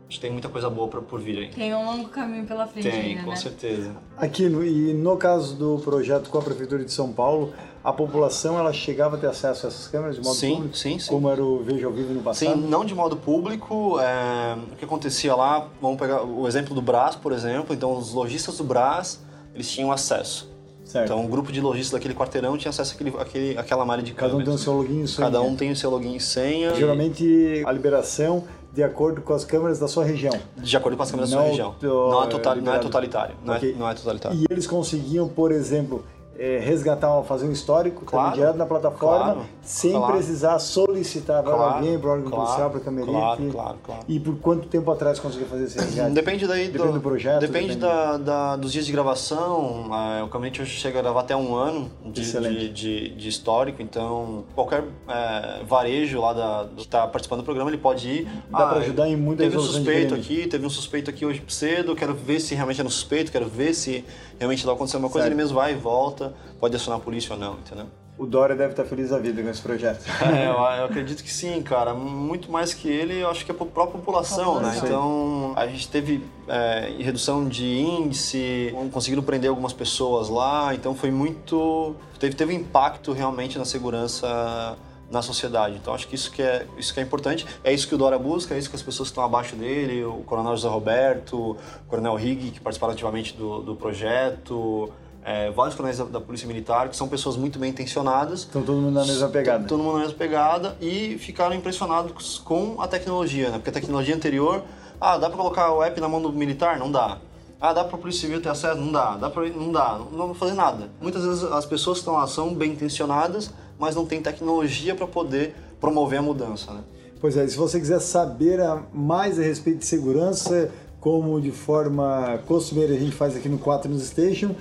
a 0.08 0.12
gente 0.12 0.22
tem 0.22 0.32
muita 0.32 0.48
coisa 0.50 0.70
boa 0.70 0.88
pra, 0.88 1.02
por 1.02 1.20
vir 1.20 1.40
aí. 1.40 1.50
Tem 1.50 1.74
um 1.74 1.84
longo 1.84 2.10
caminho 2.10 2.46
pela 2.46 2.68
frente 2.68 2.88
Tem, 2.88 3.02
ainda, 3.02 3.24
com 3.24 3.32
né? 3.32 3.36
certeza. 3.36 3.92
Aqui, 4.16 4.48
no, 4.48 4.64
e 4.64 4.94
no 4.94 5.18
caso 5.18 5.56
do 5.56 5.80
projeto 5.84 6.30
com 6.30 6.38
a 6.38 6.42
Prefeitura 6.44 6.86
de 6.86 6.92
São 6.92 7.12
Paulo, 7.12 7.52
a 7.84 7.92
população 7.92 8.58
ela 8.60 8.72
chegava 8.72 9.16
a 9.16 9.20
ter 9.20 9.26
acesso 9.26 9.66
a 9.66 9.70
essas 9.70 9.88
câmeras 9.88 10.16
de 10.16 10.22
modo 10.22 10.36
Sim, 10.36 10.56
público? 10.58 10.78
sim, 10.78 11.00
sim. 11.00 11.10
Como 11.10 11.28
era 11.28 11.44
o 11.44 11.64
Veja 11.64 11.88
ao 11.88 11.92
Vivo 11.92 12.14
no 12.14 12.22
passado? 12.22 12.54
Sim, 12.54 12.68
não 12.68 12.86
de 12.86 12.94
modo 12.94 13.18
público. 13.18 14.00
é, 14.00 14.56
o 14.72 14.76
que 14.76 14.86
acontecia 14.86 15.34
lá, 15.34 15.70
vamos 15.82 15.98
pegar 15.98 16.24
o 16.24 16.48
exemplo 16.48 16.76
do 16.76 16.84
Brás, 16.84 17.16
por 17.16 17.32
exemplo. 17.32 17.74
Então, 17.74 17.98
os 17.98 18.14
lojistas 18.14 18.60
do 18.60 18.64
Brás, 18.64 19.20
eles 19.56 19.72
tinham 19.72 19.92
acesso. 19.92 20.55
Certo. 20.96 21.06
Então, 21.12 21.26
o 21.26 21.28
grupo 21.28 21.52
de 21.52 21.60
lojistas 21.60 21.92
daquele 22.00 22.14
quarteirão 22.14 22.58
tinha 22.58 22.70
acesso 22.70 22.94
àquele, 22.96 23.10
àquele, 23.18 23.58
àquela 23.58 23.84
malha 23.86 24.02
de 24.02 24.14
Cada 24.14 24.34
um 24.34 24.38
tem 24.38 24.42
o 24.44 24.46
câmeras. 24.46 24.62
seu 24.62 24.74
login 24.74 25.02
e 25.04 25.08
senha. 25.08 25.26
Cada 25.28 25.42
um 25.42 25.56
tem 25.56 25.72
o 25.72 25.76
seu 25.76 25.90
login 25.90 26.16
e 26.16 26.20
senha. 26.22 26.74
Geralmente, 26.74 27.64
a 27.66 27.72
liberação 27.72 28.46
de 28.72 28.82
acordo 28.84 29.22
com 29.22 29.34
as 29.34 29.44
câmeras 29.44 29.78
da 29.80 29.88
sua 29.90 30.06
região. 30.06 30.34
De 30.58 30.78
acordo 30.78 30.96
com 30.96 31.04
as 31.04 31.12
câmeras 31.12 31.30
da 31.32 31.36
Não 31.36 31.44
sua 31.44 31.50
região. 31.52 31.76
Não 31.82 32.24
é, 32.24 32.28
total, 32.28 32.56
não 32.58 32.74
é 32.74 32.80
totalitário. 32.80 33.36
Não, 33.44 33.56
Ok. 33.56 33.72
é, 33.72 33.80
não 33.80 33.90
é 33.90 33.94
totalitário. 33.94 34.38
E 34.38 34.46
eles 34.50 34.68
conseguiam, 34.68 35.28
por 35.28 35.52
exemplo, 35.52 36.04
eh, 36.38 36.60
resgatar, 36.64 37.22
fazer 37.24 37.46
um 37.46 37.52
histórico 37.52 38.04
Claro, 38.06 38.34
direto 38.36 38.56
na 38.58 38.66
plataforma, 38.66 39.24
claro, 39.34 39.46
sem 39.62 39.92
claro. 39.94 40.14
precisar 40.14 40.60
solicitar 40.60 41.42
para 41.44 41.54
Claro, 41.56 41.76
alguém, 41.76 41.98
para 42.00 42.10
o 42.10 42.12
órgão 42.12 42.32
policial, 42.32 42.70
para 42.70 42.80
a 42.80 42.84
Camerite. 42.84 43.12
claro, 43.12 43.44
claro, 43.52 43.78
claro. 43.84 44.02
E 44.08 44.20
por 44.20 44.38
quanto 44.40 44.68
tempo 44.68 44.92
atrás 44.92 45.20
conseguia 45.20 45.48
fazer 45.48 45.64
esse 45.66 45.78
resgate? 45.80 46.12
Depende 46.14 46.48
daí 46.48 46.68
Depende 46.68 46.94
do 46.94 47.02
projeto, 47.02 47.40
Depende, 47.42 47.76
depende- 47.76 47.80
da, 47.82 48.18
da- 48.18 48.56
dos 48.56 48.72
dias 48.72 48.86
de 48.86 48.92
gravação. 48.92 49.90
é, 50.20 50.24
o 50.24 50.28
Caminhante 50.28 50.62
hoje 50.62 50.72
chega 50.72 51.00
a 51.00 51.02
gravar 51.02 51.22
até 51.22 51.36
um 51.36 51.56
ano 51.56 51.90
de, 52.06 52.22
de, 52.32 52.70
de- 52.70 53.10
de 53.10 53.30
histórico, 53.30 53.82
então 53.82 54.44
qualquer 54.54 54.84
é, 55.08 55.64
varejo 55.66 56.20
lá 56.20 56.34
da, 56.34 56.68
que 56.76 56.82
está 56.82 57.08
participando 57.08 57.40
do 57.40 57.46
programa 57.46 57.70
ele 57.70 57.78
pode 57.78 58.08
ir. 58.10 58.28
Dá 58.50 58.66
pra 58.68 58.80
ajudar 58.80 59.08
em 59.08 59.16
muita 59.16 59.44
Teve 59.44 59.58
um 59.58 59.62
suspeito 59.62 60.14
aqui, 60.14 60.48
teve 60.48 60.66
um 60.66 60.70
suspeito 60.70 61.10
aqui 61.10 61.26
hoje 61.26 61.44
cedo, 61.48 61.96
quero 61.96 62.14
ver 62.14 62.40
se 62.40 62.56
realmente 62.56 62.80
era 62.80 62.88
um 62.88 62.92
suspeito, 62.92 63.32
quero 63.32 63.48
ver 63.48 63.74
se 63.74 64.04
realmente 64.40 64.66
lá 64.66 64.74
aconteceu 64.74 65.00
uma 65.00 65.10
coisa, 65.10 65.28
ele 65.28 65.36
mesmo 65.36 65.56
vai 65.56 65.74
e 65.74 65.76
volta, 65.76 66.34
pode 66.60 66.76
acionar 66.76 67.00
a 67.00 67.04
polícia 67.04 67.34
ou 67.34 67.40
não, 67.40 67.54
entendeu? 67.54 67.88
O 68.18 68.26
Dória 68.26 68.56
deve 68.56 68.72
estar 68.72 68.86
feliz 68.86 69.10
da 69.10 69.20
vida 69.20 69.44
com 69.44 69.50
esse 69.50 69.62
projeto. 69.62 70.06
É, 70.26 70.48
eu, 70.48 70.86
acredito 70.86 71.22
que 71.22 71.32
sim, 71.32 71.62
cara. 71.62 71.94
Muito 71.94 72.50
mais 72.50 72.74
que 72.74 72.88
ele, 72.88 73.22
eu 73.22 73.30
acho 73.30 73.46
que 73.46 73.52
é 73.52 73.54
a 73.54 73.58
própria 73.58 73.88
população, 74.00 74.62
né? 74.62 74.74
População. 74.74 74.86
Então, 74.86 75.54
a 75.56 75.68
gente 75.68 75.90
teve 75.90 76.24
é, 76.48 76.94
redução 76.98 77.48
de 77.48 77.66
índice, 77.66 78.74
conseguindo 78.92 79.22
prender 79.22 79.50
algumas 79.50 79.74
pessoas 79.74 80.30
lá, 80.30 80.74
então 80.74 80.96
foi 80.96 81.12
muito... 81.12 81.94
Teve, 82.18 82.36
teve 82.36 82.54
impacto 82.54 83.12
realmente 83.12 83.58
na 83.58 83.66
segurança 83.66 84.78
na 85.16 85.24
sociedade. 85.24 85.76
Então, 85.82 85.94
acho 85.94 86.08
que 86.08 86.14
isso 86.14 86.30
que, 86.30 86.42
é, 86.42 86.68
isso 86.78 86.94
que 86.94 87.00
é 87.00 87.04
importante. 87.04 87.46
É 87.64 87.74
isso 87.74 87.88
que 87.88 87.96
o 87.96 87.98
Dora 87.98 88.20
busca, 88.20 88.54
é 88.54 88.60
isso 88.60 88.70
que 88.70 88.76
as 88.76 88.84
pessoas 88.84 89.10
que 89.10 89.14
estão 89.14 89.24
abaixo 89.24 89.56
dele, 89.56 90.04
o 90.04 90.24
Coronel 90.26 90.56
José 90.56 90.68
Roberto, 90.68 91.52
o 91.52 91.58
Coronel 91.88 92.16
Rigg, 92.16 92.52
que 92.52 92.60
participaram 92.60 92.94
ativamente 92.94 93.34
do, 93.36 93.62
do 93.62 93.76
projeto... 93.76 94.92
é, 95.24 95.50
vários 95.50 95.74
coronéis 95.76 95.98
da, 95.98 96.06
da 96.06 96.22
Polícia 96.22 96.48
Militar, 96.48 96.88
que 96.88 96.96
são 96.96 97.08
pessoas 97.08 97.36
muito 97.36 97.58
bem 97.58 97.72
intencionadas, 97.72 98.46
Então 98.48 98.62
todo 98.62 98.80
mundo 98.80 98.94
na 98.94 99.06
mesma 99.06 99.28
pegada. 99.28 99.68
Todo 99.68 99.82
mundo 99.82 99.94
na 99.94 100.00
mesma 100.02 100.16
pegada 100.16 100.78
e 100.80 101.18
ficaram 101.18 101.56
impressionados 101.56 102.38
com 102.38 102.80
a 102.80 102.88
tecnologia, 102.88 103.50
né? 103.50 103.58
Porque 103.58 103.72
a 103.72 103.74
tecnologia 103.74 104.16
anterior, 104.16 104.62
ah, 105.02 105.18
dá 105.18 105.28
pra 105.28 105.36
colocar 105.38 105.72
o 105.74 105.82
app 105.82 106.00
na 106.00 106.08
mão 106.08 106.22
do 106.22 106.32
militar? 106.32 106.78
Não 106.78 106.92
dá. 106.92 107.18
Ah, 107.60 107.74
dá 107.74 107.84
pra 107.84 107.98
polícia 107.98 108.22
civil 108.22 108.40
ter 108.40 108.50
acesso? 108.50 108.80
Não 108.80 108.92
dá. 108.92 109.18
Dá 109.18 109.30
pra... 109.32 109.48
Não 109.50 109.72
dá. 109.72 110.00
Não 110.12 110.28
pra 110.30 110.36
fazer 110.36 110.54
nada. 110.54 110.92
Muitas 111.02 111.26
vezes 111.26 111.44
as 111.44 111.66
pessoas 111.66 111.98
que 111.98 112.02
estão 112.02 112.14
lá 112.14 112.28
são 112.28 112.54
bem 112.54 112.74
intencionadas, 112.74 113.52
mas 113.78 113.96
não 113.96 114.06
tem 114.06 114.22
tecnologia 114.22 114.96
para 114.96 115.08
poder 115.08 115.56
promover 115.80 116.20
a 116.20 116.22
mudança, 116.22 116.74
né? 116.74 116.82
Pois 117.20 117.38
é, 117.38 117.48
se 117.48 117.56
você 117.56 117.80
quiser 117.80 118.00
saber 118.00 118.60
mais 118.94 119.40
a 119.40 119.42
respeito 119.42 119.80
de 119.80 119.86
segurança, 119.86 120.72
como 121.00 121.40
de 121.40 121.52
forma 121.52 122.40
costumeira 122.46 122.94
a 122.94 122.98
gente 122.98 123.16
faz 123.16 123.36
aqui 123.36 123.48
no 123.48 123.58
4 123.58 123.90
News 123.90 124.08
Station, 124.08 124.56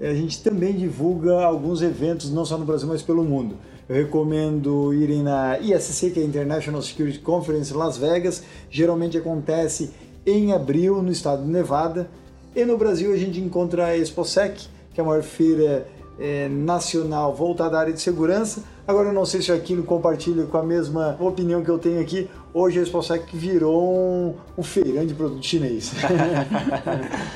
eh, 0.00 0.10
a 0.10 0.14
gente 0.14 0.42
também 0.42 0.72
divulga 0.72 1.42
alguns 1.42 1.82
eventos, 1.82 2.30
não 2.30 2.44
só 2.44 2.56
no 2.56 2.64
Brasil, 2.64 2.88
mas 2.88 3.02
pelo 3.02 3.24
mundo. 3.24 3.56
Eu 3.88 3.96
recomendo 3.96 4.92
irem 4.94 5.22
na 5.22 5.58
ISC, 5.58 6.10
que 6.10 6.20
é 6.20 6.22
a 6.22 6.26
International 6.26 6.80
Security 6.82 7.18
Conference 7.18 7.72
Las 7.72 7.96
Vegas, 7.96 8.42
geralmente 8.70 9.16
acontece 9.16 9.90
em 10.26 10.52
abril 10.52 11.02
no 11.02 11.10
estado 11.10 11.42
de 11.42 11.50
Nevada. 11.50 12.08
E 12.54 12.64
no 12.64 12.76
Brasil 12.76 13.12
a 13.12 13.16
gente 13.16 13.40
encontra 13.40 13.86
a 13.86 13.96
ExpoSec, 13.96 14.68
que 14.92 15.00
é 15.00 15.02
a 15.02 15.06
maior 15.06 15.22
feira 15.22 15.88
eh, 16.18 16.48
nacional 16.48 17.34
voltada 17.34 17.76
à 17.76 17.80
área 17.80 17.92
de 17.92 18.00
segurança. 18.00 18.62
Agora 18.86 19.08
eu 19.08 19.12
não 19.12 19.24
sei 19.24 19.40
se 19.40 19.52
o 19.52 19.54
Aquino 19.54 19.82
compartilha 19.84 20.46
com 20.46 20.56
a 20.58 20.62
mesma 20.62 21.16
opinião 21.20 21.62
que 21.62 21.70
eu 21.70 21.78
tenho 21.78 22.00
aqui. 22.00 22.28
Hoje 22.52 22.80
a 22.80 22.82
ExpoSec 22.82 23.36
virou 23.36 23.88
um, 23.94 24.34
um 24.56 24.62
feirão 24.62 25.06
de 25.06 25.14
produto 25.14 25.44
chinês. 25.44 25.92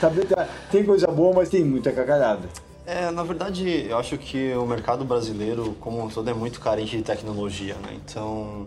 Tá 0.00 0.10
tá- 0.10 0.48
tem 0.70 0.84
coisa 0.84 1.06
boa, 1.06 1.32
mas 1.34 1.48
tem 1.48 1.64
muita 1.64 1.92
cacalhada. 1.92 2.48
É, 2.84 3.10
na 3.12 3.22
verdade, 3.22 3.86
eu 3.88 3.96
acho 3.96 4.18
que 4.18 4.52
o 4.54 4.66
mercado 4.66 5.04
brasileiro, 5.04 5.76
como 5.78 6.02
um 6.02 6.08
todo, 6.08 6.28
é 6.28 6.34
muito 6.34 6.60
carente 6.60 6.96
de 6.96 7.02
tecnologia, 7.04 7.74
né? 7.74 7.96
Então, 8.04 8.66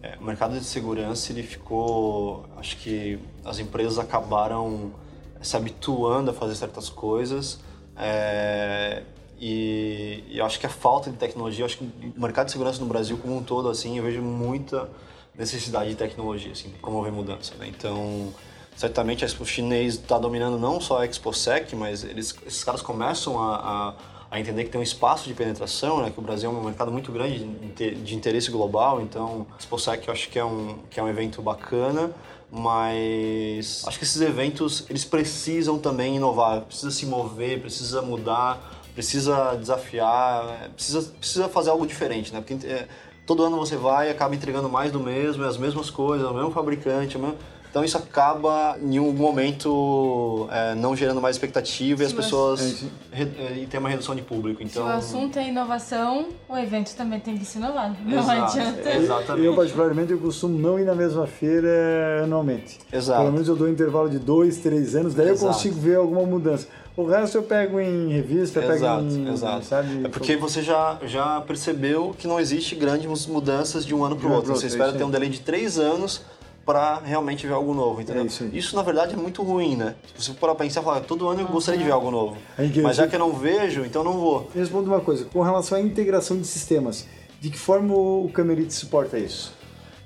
é, 0.00 0.16
o 0.20 0.24
mercado 0.24 0.56
de 0.56 0.64
segurança, 0.64 1.32
ele 1.32 1.42
ficou... 1.42 2.44
Acho 2.56 2.76
que 2.76 3.18
as 3.44 3.58
empresas 3.58 3.98
acabaram 3.98 4.92
se 5.40 5.56
habituando 5.56 6.30
a 6.30 6.34
fazer 6.34 6.54
certas 6.54 6.88
coisas 6.88 7.58
é, 7.96 9.02
e, 9.44 10.22
e 10.28 10.40
acho 10.40 10.60
que 10.60 10.66
a 10.66 10.68
falta 10.68 11.10
de 11.10 11.16
tecnologia, 11.16 11.64
acho 11.64 11.78
que 11.78 11.84
o 11.84 12.20
mercado 12.20 12.46
de 12.46 12.52
segurança 12.52 12.78
no 12.78 12.86
Brasil 12.86 13.18
como 13.18 13.36
um 13.36 13.42
todo, 13.42 13.68
assim, 13.68 13.98
eu 13.98 14.04
vejo 14.04 14.22
muita 14.22 14.88
necessidade 15.36 15.90
de 15.90 15.96
tecnologia, 15.96 16.52
assim, 16.52 16.70
promover 16.80 17.10
mudança, 17.10 17.52
né? 17.56 17.66
Então, 17.66 18.32
certamente 18.76 19.24
a 19.24 19.26
Expo 19.26 19.44
chinês 19.44 19.94
está 19.94 20.16
dominando 20.16 20.60
não 20.60 20.80
só 20.80 20.98
a 21.00 21.06
ExpoSec, 21.06 21.74
mas 21.74 22.04
eles, 22.04 22.32
esses 22.46 22.62
caras 22.62 22.82
começam 22.82 23.36
a, 23.42 23.56
a, 23.56 23.94
a 24.30 24.38
entender 24.38 24.62
que 24.62 24.70
tem 24.70 24.80
um 24.80 24.84
espaço 24.84 25.26
de 25.26 25.34
penetração, 25.34 26.00
né? 26.02 26.10
Que 26.10 26.20
o 26.20 26.22
Brasil 26.22 26.48
é 26.48 26.52
um 26.52 26.62
mercado 26.62 26.92
muito 26.92 27.10
grande 27.10 27.40
de, 27.44 27.96
de 27.96 28.14
interesse 28.14 28.48
global, 28.48 29.02
então 29.02 29.44
a 29.54 29.56
ExpoSec 29.56 30.06
eu 30.06 30.12
acho 30.12 30.28
que 30.28 30.38
é 30.38 30.44
um, 30.44 30.78
que 30.88 31.00
é 31.00 31.02
um 31.02 31.08
evento 31.08 31.42
bacana, 31.42 32.12
mas 32.48 33.82
acho 33.88 33.98
que 33.98 34.04
esses 34.04 34.22
eventos, 34.22 34.84
eles 34.88 35.04
precisam 35.04 35.80
também 35.80 36.14
inovar, 36.14 36.60
precisa 36.60 36.92
se 36.92 37.06
mover, 37.06 37.60
precisa 37.60 38.02
mudar, 38.02 38.81
precisa 38.94 39.54
desafiar, 39.56 40.44
é, 40.64 40.68
precisa, 40.68 41.02
precisa 41.18 41.48
fazer 41.48 41.70
algo 41.70 41.86
diferente, 41.86 42.32
né? 42.32 42.40
Porque 42.40 42.66
é, 42.66 42.86
todo 43.26 43.42
ano 43.42 43.56
você 43.56 43.76
vai 43.76 44.08
e 44.08 44.10
acaba 44.10 44.34
entregando 44.34 44.68
mais 44.68 44.92
do 44.92 45.00
mesmo, 45.00 45.44
é 45.44 45.48
as 45.48 45.56
mesmas 45.56 45.90
coisas, 45.90 46.26
o 46.28 46.34
mesmo 46.34 46.50
fabricante, 46.50 47.16
o 47.16 47.20
mesmo... 47.20 47.36
Então 47.70 47.82
isso 47.82 47.96
acaba 47.96 48.76
em 48.82 48.98
algum 48.98 49.14
momento 49.14 50.46
é, 50.52 50.74
não 50.74 50.94
gerando 50.94 51.22
mais 51.22 51.36
expectativa 51.36 52.02
e 52.02 52.06
as 52.06 52.12
pessoas 52.12 52.84
É, 53.10 53.22
é, 53.22 53.58
e 53.62 53.66
tem 53.66 53.80
uma 53.80 53.88
redução 53.88 54.14
de 54.14 54.20
público. 54.20 54.58
Se 54.58 54.66
Então 54.66 54.84
o 54.84 54.90
assunto 54.90 55.38
é 55.38 55.48
inovação, 55.48 56.26
o 56.50 56.58
evento 56.58 56.94
também 56.94 57.18
tem 57.18 57.38
que 57.38 57.46
se 57.46 57.56
inovar. 57.56 57.96
Não 58.04 58.18
Exato, 58.18 58.58
adianta. 58.58 58.90
é. 58.90 58.96
Exatamente. 58.98 59.46
Eu, 59.46 59.56
particularmente, 59.56 60.12
eu 60.12 60.18
costumo 60.18 60.58
não 60.58 60.78
ir 60.78 60.84
na 60.84 60.94
mesma 60.94 61.26
feira 61.26 62.20
anualmente. 62.24 62.78
Exato. 62.92 63.20
Pelo 63.20 63.32
menos 63.32 63.48
eu 63.48 63.56
dou 63.56 63.66
um 63.66 63.70
intervalo 63.70 64.10
de 64.10 64.18
dois, 64.18 64.58
três 64.58 64.94
anos, 64.94 65.14
daí 65.14 65.30
Exato. 65.30 65.46
eu 65.46 65.54
consigo 65.54 65.80
ver 65.80 65.96
alguma 65.96 66.26
mudança. 66.26 66.68
O 66.96 67.06
resto 67.06 67.38
eu 67.38 67.42
pego 67.42 67.80
em 67.80 68.08
revista, 68.10 68.62
Exato, 68.62 69.04
pego 69.04 69.14
em. 69.16 69.32
exato. 69.32 69.64
Sabe, 69.64 70.04
É 70.04 70.08
porque 70.08 70.36
você 70.36 70.62
já, 70.62 70.98
já 71.06 71.40
percebeu 71.40 72.14
que 72.18 72.26
não 72.28 72.38
existe 72.38 72.74
grandes 72.74 73.26
mudanças 73.26 73.84
de 73.86 73.94
um 73.94 74.04
ano 74.04 74.16
para 74.16 74.28
o 74.28 74.32
outro. 74.32 74.54
Você 74.54 74.66
é 74.66 74.68
espera 74.68 74.90
isso 74.90 74.98
ter 74.98 75.04
um 75.04 75.10
delay 75.10 75.28
de 75.30 75.40
três 75.40 75.78
anos 75.78 76.20
para 76.66 76.98
realmente 77.00 77.46
ver 77.46 77.54
algo 77.54 77.74
novo, 77.74 78.00
entendeu? 78.00 78.22
É 78.22 78.26
isso 78.26 78.44
aí. 78.44 78.62
na 78.74 78.82
verdade 78.82 79.14
é 79.14 79.16
muito 79.16 79.42
ruim, 79.42 79.74
né? 79.74 79.94
Se 80.16 80.26
você 80.26 80.32
for 80.34 80.54
pensar, 80.54 80.82
falar, 80.82 81.00
todo 81.00 81.28
ano 81.28 81.40
eu 81.40 81.48
gostaria 81.48 81.78
de 81.78 81.84
ver 81.84 81.90
algo 81.92 82.10
novo. 82.10 82.36
Que- 82.72 82.82
Mas 82.82 82.96
já 82.96 83.08
que 83.08 83.16
eu 83.16 83.18
não 83.18 83.32
vejo, 83.32 83.84
então 83.84 84.04
não 84.04 84.12
vou. 84.18 84.48
Responda 84.54 84.88
uma 84.88 85.00
coisa, 85.00 85.24
com 85.24 85.40
relação 85.42 85.78
à 85.78 85.80
integração 85.80 86.36
de 86.38 86.46
sistemas, 86.46 87.06
de 87.40 87.50
que 87.50 87.58
forma 87.58 87.94
o 87.94 88.30
Camerite 88.32 88.72
suporta 88.74 89.18
isso? 89.18 89.52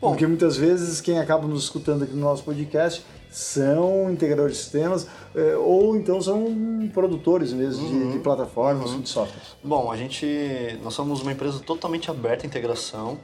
Bom. 0.01 0.11
Porque 0.11 0.27
muitas 0.27 0.57
vezes 0.57 1.01
quem 1.01 1.19
acaba 1.19 1.47
nos 1.47 1.65
escutando 1.65 2.05
aqui 2.05 2.15
no 2.15 2.21
nosso 2.23 2.43
podcast 2.45 3.05
são 3.39 4.11
integradores 4.11 4.57
de 4.57 4.63
sistemas 4.63 5.07
eh, 5.35 5.55
ou 5.57 5.95
então 5.95 6.19
são 6.23 6.89
produtores 6.95 7.53
mesmo 7.53 7.87
de- 7.87 8.13
de, 8.13 8.19
plataformas, 8.21 8.91
de 8.99 9.07
softwares. 9.07 9.49
Bom, 9.63 9.93
a 9.93 9.97
gente, 9.97 10.27
nós 10.83 10.95
somos 10.95 11.21
uma 11.21 11.33
empresa 11.33 11.61
totalmente 11.61 12.11
aberta 12.11 12.45
à 12.45 12.47
integração. 12.47 13.19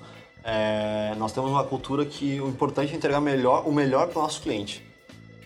É, 0.44 1.14
nós 1.16 1.32
temos 1.32 1.50
uma 1.50 1.64
cultura 1.64 2.04
que 2.04 2.38
o 2.42 2.48
importante 2.48 2.92
é 2.92 2.96
entregar 2.96 3.22
melhor, 3.22 3.66
o 3.66 3.72
melhor 3.72 4.08
para 4.08 4.18
o 4.18 4.22
nosso 4.22 4.42
cliente. 4.42 4.84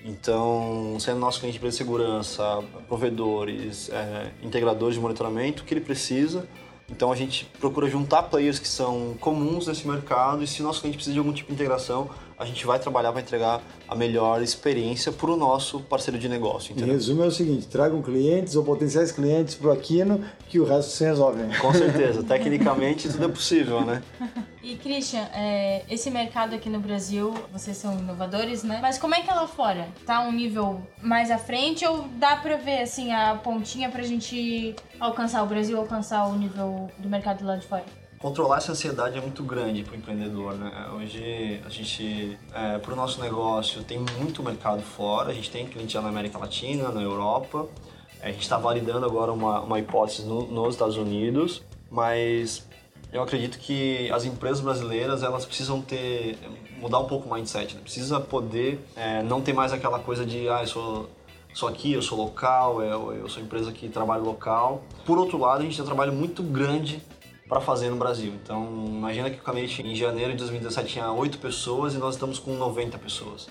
Então, 0.04 0.96
sendo 0.98 1.20
nosso 1.20 1.38
cliente 1.38 1.52
de 1.52 1.58
empresa 1.58 1.76
de 1.76 1.84
segurança, 1.84 2.64
provedores, 2.88 3.88
é, 3.90 4.32
integradores 4.42 4.96
de 4.96 5.00
monitoramento, 5.00 5.62
o 5.62 5.66
que 5.66 5.74
ele 5.74 5.80
precisa. 5.80 6.44
Então, 6.90 7.12
a 7.12 7.16
gente 7.16 7.44
procura 7.60 7.88
juntar 7.88 8.24
players 8.24 8.58
que 8.58 8.66
são 8.68 9.14
comuns 9.20 9.68
nesse 9.68 9.86
mercado 9.86 10.42
e 10.42 10.46
se 10.46 10.60
nosso 10.62 10.80
cliente 10.80 10.96
precisa 10.96 11.12
de 11.14 11.18
algum 11.20 11.32
tipo 11.32 11.48
de 11.48 11.54
integração, 11.54 12.08
a 12.38 12.44
gente 12.44 12.66
vai 12.66 12.78
trabalhar 12.78 13.12
para 13.12 13.20
entregar 13.20 13.62
a 13.88 13.94
melhor 13.94 14.42
experiência 14.42 15.10
para 15.10 15.30
o 15.30 15.36
nosso 15.36 15.80
parceiro 15.80 16.18
de 16.18 16.28
negócio. 16.28 16.70
Em 16.72 16.76
Entendeu? 16.76 16.94
resumo 16.94 17.22
é 17.24 17.26
o 17.26 17.30
seguinte, 17.30 17.66
tragam 17.66 18.02
clientes 18.02 18.56
ou 18.56 18.64
potenciais 18.64 19.10
clientes 19.10 19.54
para 19.54 19.68
o 19.68 19.72
Aquino 19.72 20.22
que 20.48 20.58
o 20.60 20.64
resto 20.64 20.90
se 20.90 21.04
resolve. 21.04 21.42
né? 21.42 21.56
Com 21.58 21.72
certeza, 21.72 22.22
tecnicamente 22.24 23.08
tudo 23.08 23.24
é 23.24 23.28
possível, 23.28 23.80
né? 23.84 24.02
E 24.62 24.76
Christian, 24.76 25.26
é, 25.32 25.84
esse 25.88 26.10
mercado 26.10 26.54
aqui 26.54 26.68
no 26.68 26.80
Brasil, 26.80 27.32
vocês 27.52 27.76
são 27.76 27.96
inovadores, 27.98 28.62
né? 28.64 28.80
Mas 28.82 28.98
como 28.98 29.14
é 29.14 29.20
que 29.22 29.30
é 29.30 29.34
lá 29.34 29.46
fora? 29.46 29.88
Tá 30.04 30.20
um 30.20 30.32
nível 30.32 30.82
mais 31.00 31.30
à 31.30 31.38
frente 31.38 31.86
ou 31.86 32.06
dá 32.16 32.36
pra 32.36 32.56
ver 32.56 32.82
assim 32.82 33.12
a 33.12 33.36
pontinha 33.36 33.88
pra 33.88 34.02
gente 34.02 34.74
alcançar 35.00 35.42
o 35.42 35.46
Brasil, 35.46 35.78
alcançar 35.78 36.26
o 36.26 36.36
nível 36.36 36.90
do 36.98 37.08
mercado 37.08 37.44
lá 37.44 37.56
de 37.56 37.66
fora? 37.66 37.84
Controlar 38.18 38.58
essa 38.58 38.72
ansiedade 38.72 39.18
é 39.18 39.20
muito 39.20 39.42
grande 39.42 39.82
para 39.82 39.92
o 39.92 39.96
empreendedor, 39.96 40.54
né? 40.54 40.88
Hoje 40.96 41.60
a 41.64 41.68
gente, 41.68 42.38
é, 42.54 42.78
para 42.78 42.92
o 42.92 42.96
nosso 42.96 43.20
negócio, 43.20 43.82
tem 43.84 43.98
muito 44.18 44.42
mercado 44.42 44.80
fora. 44.82 45.30
A 45.30 45.34
gente 45.34 45.50
tem 45.50 45.66
cliente 45.66 45.92
já 45.92 46.00
na 46.00 46.08
América 46.08 46.38
Latina, 46.38 46.88
na 46.88 47.02
Europa. 47.02 47.68
É, 48.20 48.28
A 48.28 48.32
gente 48.32 48.40
está 48.42 48.56
validando 48.56 49.04
agora 49.04 49.30
uma, 49.32 49.60
uma 49.60 49.78
hipótese 49.78 50.22
no- 50.24 50.46
nos 50.46 50.74
Estados 50.74 50.96
Unidos, 50.96 51.62
mas 51.90 52.66
eu 53.12 53.22
acredito 53.22 53.58
que 53.58 54.10
as 54.10 54.24
empresas 54.24 54.60
brasileiras 54.60 55.22
elas 55.22 55.44
precisam 55.44 55.82
ter 55.82 56.38
mudar 56.80 57.00
um 57.00 57.04
pouco 57.06 57.28
o 57.28 57.32
mindset, 57.34 57.74
né? 57.74 57.80
precisa 57.82 58.18
poder 58.18 58.80
é, 58.96 59.22
não 59.22 59.40
ter 59.42 59.52
mais 59.52 59.72
aquela 59.72 59.98
coisa 59.98 60.24
de 60.26 60.48
ah 60.48 60.62
eu 60.62 60.66
sou 60.66 61.10
sou 61.54 61.68
aqui, 61.70 61.92
eu 61.94 62.02
sou 62.02 62.18
local, 62.18 62.82
eu, 62.82 63.14
eu 63.14 63.28
sou 63.30 63.42
empresa 63.42 63.72
que 63.72 63.88
trabalha 63.88 64.22
local. 64.22 64.82
Por 65.06 65.16
outro 65.16 65.38
lado, 65.38 65.60
a 65.60 65.64
gente 65.64 65.74
tem 65.74 65.82
um 65.82 65.86
trabalho 65.86 66.12
muito 66.12 66.42
grande 66.42 67.02
para 67.48 67.60
fazer 67.60 67.90
no 67.90 67.96
Brasil. 67.96 68.32
Então, 68.42 68.84
imagina 68.88 69.30
que 69.30 69.38
o 69.38 69.42
Camerite 69.42 69.82
em 69.82 69.94
janeiro 69.94 70.32
de 70.32 70.38
2017 70.38 70.88
tinha 70.88 71.10
8 71.10 71.38
pessoas 71.38 71.94
e 71.94 71.98
nós 71.98 72.14
estamos 72.14 72.38
com 72.38 72.54
90 72.54 72.98
pessoas. 72.98 73.48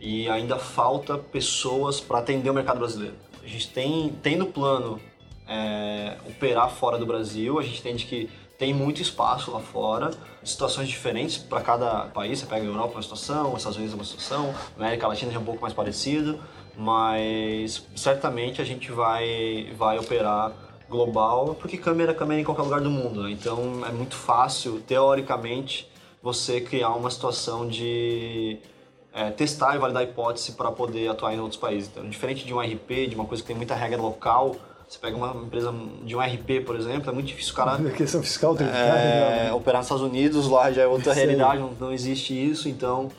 E 0.00 0.28
ainda 0.28 0.58
falta 0.58 1.16
pessoas 1.18 2.00
para 2.00 2.18
atender 2.18 2.50
o 2.50 2.54
mercado 2.54 2.78
brasileiro. 2.78 3.14
A 3.42 3.46
gente 3.46 3.68
tem, 3.68 4.10
tem 4.22 4.36
no 4.36 4.46
plano 4.46 5.00
é, 5.48 6.16
operar 6.26 6.70
fora 6.70 6.98
do 6.98 7.06
Brasil, 7.06 7.58
a 7.58 7.62
gente 7.62 7.80
entende 7.80 8.06
que 8.06 8.28
tem 8.58 8.72
muito 8.72 9.02
espaço 9.02 9.50
lá 9.50 9.60
fora, 9.60 10.10
situações 10.42 10.88
diferentes 10.88 11.36
para 11.36 11.60
cada 11.60 12.06
país. 12.06 12.38
Você 12.38 12.46
pega 12.46 12.62
a 12.62 12.66
Europa 12.66 12.94
é 12.94 12.96
uma 12.96 13.02
situação, 13.02 13.52
os 13.52 13.58
Estados 13.58 13.76
Unidos 13.76 13.92
é 13.92 13.96
uma 13.96 14.04
situação, 14.04 14.54
a 14.76 14.80
América 14.80 15.06
Latina 15.06 15.30
já 15.30 15.38
é 15.38 15.40
um 15.40 15.44
pouco 15.44 15.60
mais 15.60 15.74
parecido, 15.74 16.40
mas 16.76 17.86
certamente 17.94 18.60
a 18.60 18.64
gente 18.64 18.90
vai, 18.90 19.72
vai 19.76 19.98
operar 19.98 20.52
global, 20.88 21.56
porque 21.60 21.76
câmera 21.76 22.12
é 22.12 22.14
câmera 22.14 22.40
em 22.40 22.44
qualquer 22.44 22.62
lugar 22.62 22.80
do 22.80 22.90
mundo, 22.90 23.22
né? 23.22 23.30
então 23.30 23.84
é 23.86 23.92
muito 23.92 24.14
fácil, 24.14 24.80
teoricamente, 24.80 25.90
você 26.22 26.60
criar 26.60 26.90
uma 26.90 27.10
situação 27.10 27.66
de 27.68 28.58
é, 29.12 29.30
testar 29.30 29.76
e 29.76 29.78
validar 29.78 30.02
a 30.02 30.04
hipótese 30.04 30.52
para 30.52 30.70
poder 30.70 31.08
atuar 31.08 31.34
em 31.34 31.40
outros 31.40 31.60
países. 31.60 31.88
Então, 31.90 32.08
diferente 32.08 32.44
de 32.44 32.52
um 32.52 32.60
RP, 32.60 33.08
de 33.08 33.14
uma 33.14 33.24
coisa 33.24 33.42
que 33.42 33.46
tem 33.46 33.56
muita 33.56 33.74
regra 33.74 34.00
local, 34.00 34.56
você 34.88 34.98
pega 34.98 35.16
uma 35.16 35.34
empresa 35.42 35.74
de 36.04 36.14
um 36.14 36.20
RP, 36.20 36.64
por 36.64 36.76
exemplo, 36.76 37.10
é 37.10 37.12
muito 37.12 37.26
difícil 37.26 37.52
o 37.52 37.56
cara 37.56 37.72
A 37.80 37.90
questão 37.90 38.22
fiscal 38.22 38.54
tem 38.54 38.66
que 38.66 38.72
é, 38.72 39.52
operar 39.52 39.78
nos 39.78 39.86
Estados 39.86 40.04
Unidos, 40.04 40.46
lá 40.48 40.70
já 40.70 40.82
é 40.82 40.86
outra 40.86 41.12
realidade, 41.12 41.60
não, 41.60 41.72
não 41.78 41.92
existe 41.92 42.32
isso, 42.32 42.68
então 42.68 43.10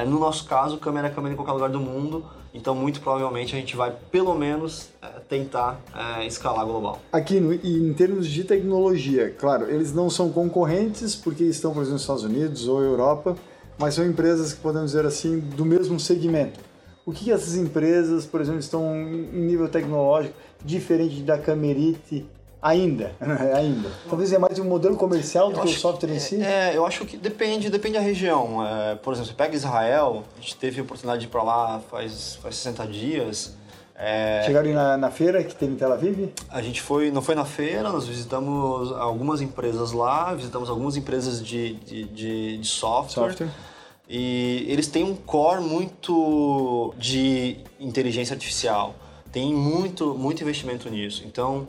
é, 0.00 0.04
no 0.04 0.18
nosso 0.18 0.46
caso, 0.46 0.78
câmera 0.78 1.08
é 1.08 1.10
câmera 1.10 1.34
em 1.34 1.36
qualquer 1.36 1.52
lugar 1.52 1.70
do 1.70 1.80
mundo, 1.80 2.24
então 2.54 2.74
muito 2.74 3.00
provavelmente 3.00 3.54
a 3.54 3.58
gente 3.58 3.76
vai 3.76 3.94
pelo 4.10 4.34
menos 4.34 4.88
é, 5.02 5.06
tentar 5.28 5.80
é, 5.94 6.26
escalar 6.26 6.64
global. 6.64 7.00
Aqui, 7.12 7.38
no, 7.38 7.52
em 7.52 7.92
termos 7.92 8.26
de 8.26 8.44
tecnologia, 8.44 9.34
claro, 9.38 9.70
eles 9.70 9.92
não 9.92 10.08
são 10.08 10.30
concorrentes 10.30 11.14
porque 11.14 11.44
estão, 11.44 11.72
por 11.72 11.80
exemplo, 11.80 11.94
nos 11.94 12.02
Estados 12.02 12.24
Unidos 12.24 12.66
ou 12.66 12.82
Europa, 12.82 13.36
mas 13.78 13.94
são 13.94 14.04
empresas 14.04 14.52
que 14.52 14.60
podemos 14.60 14.92
dizer 14.92 15.06
assim 15.06 15.38
do 15.38 15.64
mesmo 15.64 15.98
segmento. 16.00 16.60
O 17.04 17.12
que 17.12 17.32
essas 17.32 17.56
empresas, 17.56 18.26
por 18.26 18.40
exemplo, 18.40 18.60
estão 18.60 18.94
em 18.94 19.40
nível 19.40 19.68
tecnológico 19.68 20.34
diferente 20.64 21.22
da 21.22 21.38
Camerite 21.38 22.26
ainda? 22.62 23.12
ainda. 23.54 23.90
Talvez 24.08 24.32
é 24.32 24.38
mais 24.38 24.58
um 24.58 24.64
modelo 24.64 24.96
comercial 24.96 25.50
do 25.50 25.58
Eu 25.58 25.62
que 25.62 25.68
o 25.68 25.78
software 25.78 26.10
em 26.10 26.18
si. 26.18 26.42
É, 26.42 26.76
eu 26.76 26.86
acho 26.86 27.04
que 27.04 27.16
depende, 27.16 27.70
depende 27.70 27.94
da 27.94 28.00
região. 28.00 28.66
É, 28.66 28.94
por 28.96 29.12
exemplo, 29.12 29.30
você 29.30 29.34
pega 29.34 29.54
Israel, 29.54 30.24
a 30.36 30.40
gente 30.40 30.56
teve 30.56 30.80
a 30.80 30.82
oportunidade 30.82 31.20
de 31.20 31.26
ir 31.26 31.30
para 31.30 31.42
lá 31.42 31.80
faz, 31.90 32.38
faz 32.42 32.56
60 32.56 32.86
dias. 32.86 33.56
É, 33.94 34.42
Chegaram 34.46 34.72
na, 34.72 34.96
na 34.96 35.10
feira 35.10 35.44
que 35.44 35.54
teve 35.54 35.74
em 35.74 35.76
Tel 35.76 35.92
Aviv? 35.92 36.32
A 36.48 36.62
gente 36.62 36.80
foi, 36.80 37.10
não 37.10 37.20
foi 37.20 37.34
na 37.34 37.44
feira, 37.44 37.90
nós 37.90 38.06
visitamos 38.06 38.92
algumas 38.92 39.42
empresas 39.42 39.92
lá, 39.92 40.32
visitamos 40.34 40.70
algumas 40.70 40.96
empresas 40.96 41.44
de, 41.44 41.74
de, 41.74 42.04
de, 42.04 42.58
de 42.58 42.66
software, 42.66 43.30
Software. 43.30 43.50
E 44.12 44.64
eles 44.68 44.88
têm 44.88 45.04
um 45.04 45.14
core 45.14 45.60
muito 45.60 46.92
de 46.98 47.58
inteligência 47.78 48.34
artificial. 48.34 48.94
Tem 49.30 49.54
muito, 49.54 50.14
muito 50.14 50.42
investimento 50.42 50.90
nisso. 50.90 51.22
Então, 51.24 51.68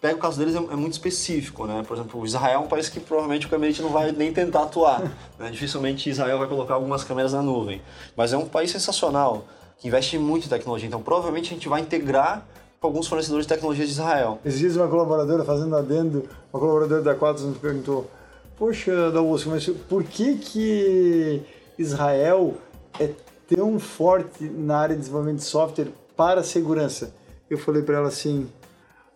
pega 0.00 0.16
o 0.16 0.18
caso 0.18 0.38
deles, 0.38 0.54
é, 0.54 0.58
é 0.58 0.76
muito 0.76 0.92
específico, 0.92 1.66
né? 1.66 1.82
Por 1.86 1.96
exemplo, 1.96 2.24
Israel 2.24 2.60
é 2.60 2.64
um 2.64 2.68
país 2.68 2.88
que 2.88 3.00
provavelmente 3.00 3.46
o 3.46 3.50
Camerite 3.50 3.82
não 3.82 3.90
vai 3.90 4.12
nem 4.12 4.32
tentar 4.32 4.64
atuar. 4.64 5.00
né? 5.38 5.50
Dificilmente 5.50 6.10
Israel 6.10 6.38
vai 6.38 6.48
colocar 6.48 6.74
algumas 6.74 7.02
câmeras 7.04 7.32
na 7.32 7.42
nuvem. 7.42 7.80
Mas 8.16 8.32
é 8.32 8.36
um 8.36 8.46
país 8.46 8.70
sensacional, 8.70 9.44
que 9.78 9.88
investe 9.88 10.18
muito 10.18 10.46
em 10.46 10.48
tecnologia. 10.48 10.86
Então, 10.86 11.02
provavelmente 11.02 11.50
a 11.50 11.54
gente 11.54 11.68
vai 11.68 11.80
integrar 11.80 12.46
com 12.80 12.86
alguns 12.86 13.06
fornecedores 13.06 13.46
de 13.46 13.52
tecnologia 13.52 13.84
de 13.84 13.90
Israel. 13.90 14.38
Dias 14.44 14.76
uma 14.76 14.88
colaboradora 14.88 15.44
fazendo 15.44 15.74
adendo, 15.76 16.28
uma 16.52 16.60
colaboradora 16.60 17.02
da 17.02 17.14
Quatos 17.14 17.44
nos 17.44 17.58
perguntou, 17.58 18.10
poxa, 18.56 19.10
Daúcio, 19.10 19.50
mas 19.50 19.66
por 19.88 20.04
que 20.04 20.36
que 20.36 21.42
Israel 21.78 22.54
é 23.00 23.10
tão 23.54 23.78
forte 23.78 24.44
na 24.44 24.78
área 24.78 24.94
de 24.94 25.00
desenvolvimento 25.00 25.38
de 25.38 25.44
software 25.44 25.88
para 26.16 26.42
segurança? 26.42 27.14
Eu 27.48 27.58
falei 27.58 27.82
para 27.82 27.96
ela 27.96 28.08
assim, 28.08 28.48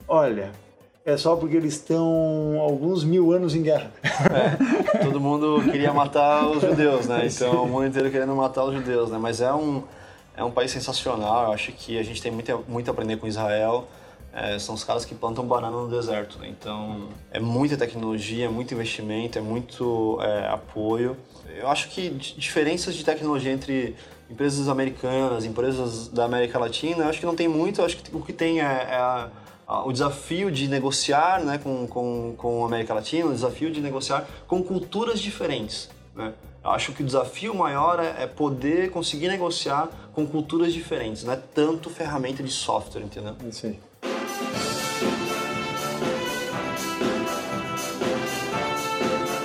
olha, 0.07 0.53
é 1.11 1.17
só 1.17 1.37
porque 1.37 1.57
eles 1.57 1.75
estão 1.75 2.59
alguns 2.61 3.05
mil 3.05 3.33
anos 3.33 3.55
em 3.55 3.63
guerra. 3.63 3.91
É, 4.03 4.99
todo 5.05 5.21
mundo 5.21 5.63
queria 5.71 5.93
matar 5.93 6.47
os 6.49 6.61
judeus, 6.63 7.07
né? 7.07 7.27
Então 7.27 7.65
o 7.65 7.69
mundo 7.69 7.87
inteiro 7.87 8.11
querendo 8.11 8.35
matar 8.35 8.65
os 8.65 8.75
judeus, 8.75 9.11
né? 9.11 9.19
Mas 9.19 9.41
é 9.41 9.53
um, 9.53 9.83
é 10.37 10.45
um 10.45 10.51
país 10.51 10.71
sensacional, 10.71 11.45
eu 11.47 11.53
acho 11.53 11.73
que 11.73 11.99
a 11.99 12.03
gente 12.03 12.21
tem 12.23 12.31
muito, 12.33 12.65
muito 12.69 12.89
a 12.89 12.93
aprender 12.93 13.17
com 13.17 13.27
Israel. 13.27 13.87
É, 14.33 14.57
são 14.61 14.77
os 14.77 14.85
caras 14.85 15.05
que 15.05 15.13
plantam 15.13 15.45
banana 15.45 15.77
no 15.77 15.89
deserto, 15.89 16.39
né? 16.39 16.49
Então 16.49 17.09
é 17.33 17.41
muita 17.41 17.77
tecnologia, 17.77 18.47
é 18.47 18.49
muito 18.49 18.73
investimento, 18.73 19.37
é 19.37 19.43
muito 19.43 20.19
é, 20.23 20.47
apoio. 20.47 21.17
Eu 21.59 21.69
acho 21.69 21.89
que 21.89 22.11
di- 22.11 22.35
diferenças 22.39 22.95
de 22.95 23.05
tecnologia 23.05 23.51
entre 23.53 23.97
empresas 24.31 24.69
americanas, 24.69 25.45
empresas 25.45 26.07
da 26.07 26.25
América 26.27 26.61
Latina, 26.61 27.07
acho 27.09 27.19
que 27.19 27.27
não 27.27 27.35
tem 27.35 27.49
muito, 27.49 27.83
acho 27.83 27.97
que 27.97 28.17
o 28.17 28.21
que 28.21 28.33
tem 28.33 28.61
é, 28.61 28.65
é 28.65 28.95
a- 28.95 29.29
o 29.85 29.93
desafio 29.93 30.51
de 30.51 30.67
negociar 30.67 31.45
né, 31.45 31.59
com, 31.59 31.87
com, 31.87 32.35
com 32.37 32.65
a 32.65 32.67
América 32.67 32.93
Latina, 32.93 33.27
o 33.27 33.33
desafio 33.33 33.71
de 33.71 33.81
negociar 33.81 34.27
com 34.47 34.63
culturas 34.63 35.21
diferentes. 35.21 35.89
Né? 36.15 36.33
Eu 36.63 36.71
acho 36.71 36.93
que 36.93 37.03
o 37.03 37.07
desafio 37.07 37.55
maior 37.55 38.01
é, 38.01 38.25
é 38.25 38.27
poder 38.27 38.91
conseguir 38.91 39.29
negociar 39.29 39.89
com 40.13 40.27
culturas 40.27 40.73
diferentes, 40.73 41.25
não 41.25 41.33
é 41.33 41.37
tanto 41.37 41.89
ferramenta 41.89 42.43
de 42.43 42.51
software, 42.51 43.03
entendeu? 43.03 43.35
Aí. 43.65 43.79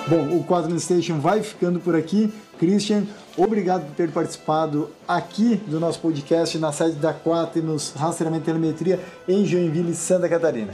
Bom, 0.07 0.38
o 0.38 0.43
Quadrant 0.43 0.79
Station 0.79 1.19
vai 1.19 1.41
ficando 1.41 1.79
por 1.79 1.95
aqui. 1.95 2.31
Christian, 2.59 3.05
obrigado 3.38 3.86
por 3.86 3.95
ter 3.95 4.12
participado 4.12 4.89
aqui 5.08 5.56
do 5.67 5.80
nosso 5.80 6.00
podcast 6.00 6.58
na 6.58 6.71
sede 6.71 6.95
da 6.95 7.13
Quaternos 7.13 7.93
Rastreamento 7.95 8.43
e 8.43 8.45
Telemetria 8.45 9.00
em 9.28 9.45
Joinville, 9.45 9.93
Santa 9.93 10.30
Catarina. 10.30 10.74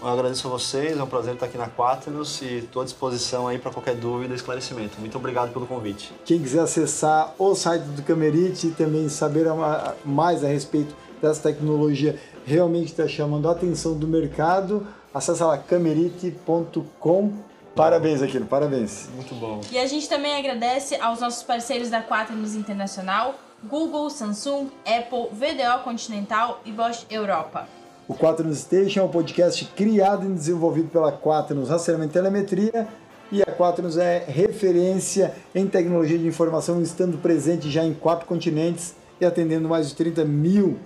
eu 0.00 0.08
agradeço 0.08 0.48
a 0.48 0.50
vocês, 0.50 0.98
é 0.98 1.02
um 1.02 1.06
prazer 1.06 1.34
estar 1.34 1.46
aqui 1.46 1.56
na 1.56 1.68
Quaternos 1.68 2.40
e 2.42 2.58
estou 2.58 2.82
à 2.82 2.84
disposição 2.84 3.46
aí 3.46 3.58
para 3.58 3.70
qualquer 3.70 3.94
dúvida 3.94 4.32
e 4.32 4.36
esclarecimento. 4.36 4.98
Muito 4.98 5.16
obrigado 5.16 5.52
pelo 5.52 5.66
convite. 5.66 6.12
Quem 6.24 6.40
quiser 6.40 6.60
acessar 6.60 7.34
o 7.38 7.54
site 7.54 7.82
do 7.82 8.02
Camerite 8.02 8.68
e 8.68 8.70
também 8.70 9.08
saber 9.08 9.46
mais 10.04 10.42
a 10.42 10.48
respeito 10.48 10.94
dessa 11.20 11.42
tecnologia 11.42 12.18
realmente 12.44 12.86
está 12.86 13.06
chamando 13.06 13.48
a 13.48 13.52
atenção 13.52 13.94
do 13.94 14.08
mercado, 14.08 14.86
acessa 15.12 15.46
lá 15.46 15.58
camerite.com. 15.58 17.49
Parabéns, 17.80 18.20
Aquino, 18.20 18.44
parabéns. 18.44 19.08
Muito 19.14 19.34
bom. 19.36 19.62
E 19.72 19.78
a 19.78 19.86
gente 19.86 20.06
também 20.06 20.36
agradece 20.36 20.96
aos 20.96 21.18
nossos 21.18 21.42
parceiros 21.42 21.88
da 21.88 22.02
Quaternos 22.02 22.54
Internacional, 22.54 23.36
Google, 23.64 24.10
Samsung, 24.10 24.68
Apple, 24.84 25.30
VDO 25.32 25.82
Continental 25.82 26.60
e 26.66 26.72
Bosch 26.72 27.06
Europa. 27.08 27.66
O 28.06 28.12
Quaternos 28.14 28.58
Station 28.58 29.00
é 29.00 29.02
um 29.04 29.08
podcast 29.08 29.64
criado 29.74 30.26
e 30.26 30.28
desenvolvido 30.34 30.90
pela 30.90 31.10
Quaternos 31.10 31.70
Rastreamento 31.70 32.10
e 32.10 32.12
Telemetria 32.12 32.86
e 33.32 33.40
a 33.40 33.46
Quaternos 33.46 33.96
é 33.96 34.26
referência 34.28 35.34
em 35.54 35.66
tecnologia 35.66 36.18
de 36.18 36.26
informação, 36.26 36.82
estando 36.82 37.16
presente 37.16 37.70
já 37.70 37.82
em 37.82 37.94
quatro 37.94 38.26
continentes 38.26 38.94
e 39.18 39.24
atendendo 39.24 39.70
mais 39.70 39.88
de 39.88 39.94
30 39.94 40.22
mil 40.26 40.78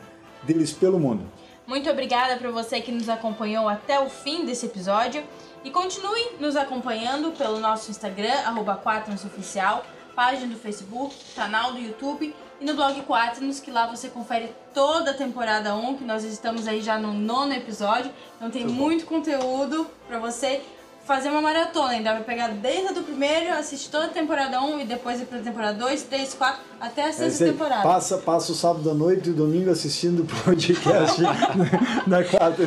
deles 0.44 0.72
pelo 0.72 1.00
mundo. 1.00 1.24
Muito 1.66 1.90
obrigada 1.90 2.36
para 2.36 2.50
você 2.52 2.80
que 2.80 2.92
nos 2.92 3.08
acompanhou 3.08 3.68
até 3.68 3.98
o 3.98 4.08
fim 4.08 4.44
desse 4.44 4.66
episódio 4.66 5.24
e 5.64 5.70
continue 5.70 6.36
nos 6.38 6.54
acompanhando 6.56 7.32
pelo 7.32 7.58
nosso 7.58 7.90
Instagram, 7.90 8.34
arroba 8.44 8.80
Oficial, 9.24 9.84
página 10.14 10.46
do 10.46 10.60
Facebook, 10.60 11.16
canal 11.34 11.72
do 11.72 11.78
YouTube 11.78 12.34
e 12.60 12.64
no 12.64 12.74
blog 12.74 13.02
Quaternos, 13.02 13.58
que 13.58 13.70
lá 13.70 13.86
você 13.86 14.08
confere 14.08 14.54
toda 14.72 15.10
a 15.10 15.14
temporada 15.14 15.74
1, 15.74 15.96
que 15.96 16.04
nós 16.04 16.22
estamos 16.22 16.68
aí 16.68 16.82
já 16.82 16.98
no 16.98 17.12
nono 17.12 17.52
episódio, 17.52 18.12
então 18.36 18.50
tem 18.50 18.64
muito, 18.64 18.78
muito 18.78 19.06
conteúdo 19.06 19.86
para 20.06 20.18
você 20.18 20.62
fazer 21.04 21.28
uma 21.28 21.40
maratona. 21.40 21.90
Ainda 21.90 22.12
vai 22.12 22.22
pegar 22.22 22.48
desde 22.48 22.88
a 22.88 22.92
do 22.92 23.02
primeiro, 23.02 23.52
assistir 23.54 23.90
toda 23.90 24.06
a 24.06 24.08
temporada 24.08 24.60
1 24.60 24.80
e 24.80 24.84
depois 24.84 25.20
ir 25.20 25.26
pra 25.26 25.38
temporada 25.38 25.78
2, 25.78 26.02
3, 26.02 26.34
4, 26.34 26.60
até 26.80 27.08
a 27.08 27.12
sexta 27.12 27.44
é, 27.44 27.46
temporada. 27.48 27.82
Passa, 27.82 28.18
passa 28.18 28.52
o 28.52 28.54
sábado 28.54 28.90
à 28.90 28.94
noite 28.94 29.28
e 29.28 29.32
o 29.32 29.34
domingo 29.34 29.70
assistindo 29.70 30.22
o 30.22 30.26
podcast 30.26 31.22
na 32.06 32.24
4. 32.24 32.66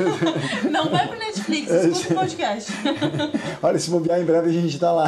Não 0.71 0.89
vai 0.89 1.07
pro 1.07 1.17
Netflix, 1.17 1.71
escuta 1.71 2.13
o 2.13 2.17
podcast. 2.17 2.71
Olha, 3.61 3.79
se 3.79 3.89
bobear 3.89 4.21
em 4.21 4.25
breve 4.25 4.49
a 4.49 4.53
gente 4.53 4.79
tá 4.79 4.91
lá. 4.91 5.07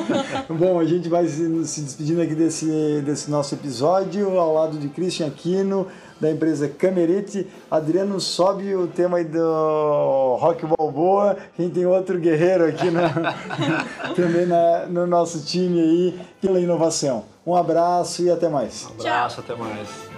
Bom, 0.48 0.80
a 0.80 0.84
gente 0.84 1.08
vai 1.08 1.26
se, 1.26 1.66
se 1.66 1.82
despedindo 1.82 2.22
aqui 2.22 2.34
desse, 2.34 3.02
desse 3.04 3.30
nosso 3.30 3.54
episódio 3.54 4.38
ao 4.38 4.54
lado 4.54 4.78
de 4.78 4.88
Christian 4.88 5.26
Aquino 5.26 5.86
da 6.22 6.30
empresa 6.30 6.68
Camerite. 6.68 7.48
Adriano 7.68 8.20
sobe 8.20 8.76
o 8.76 8.86
tema 8.86 9.18
aí 9.18 9.24
do 9.24 10.36
Rock 10.40 10.64
Balboa. 10.64 11.36
Quem 11.56 11.68
tem 11.68 11.84
outro 11.84 12.16
guerreiro 12.20 12.64
aqui 12.64 12.92
na, 12.92 13.10
também 14.14 14.46
na, 14.46 14.86
no 14.86 15.04
nosso 15.04 15.44
time 15.44 15.80
aí 15.80 16.20
pela 16.40 16.60
inovação. 16.60 17.24
Um 17.44 17.56
abraço 17.56 18.22
e 18.22 18.30
até 18.30 18.48
mais. 18.48 18.86
Um 18.86 19.00
abraço, 19.00 19.42
Tchau. 19.42 19.56
até 19.56 19.60
mais. 19.60 20.11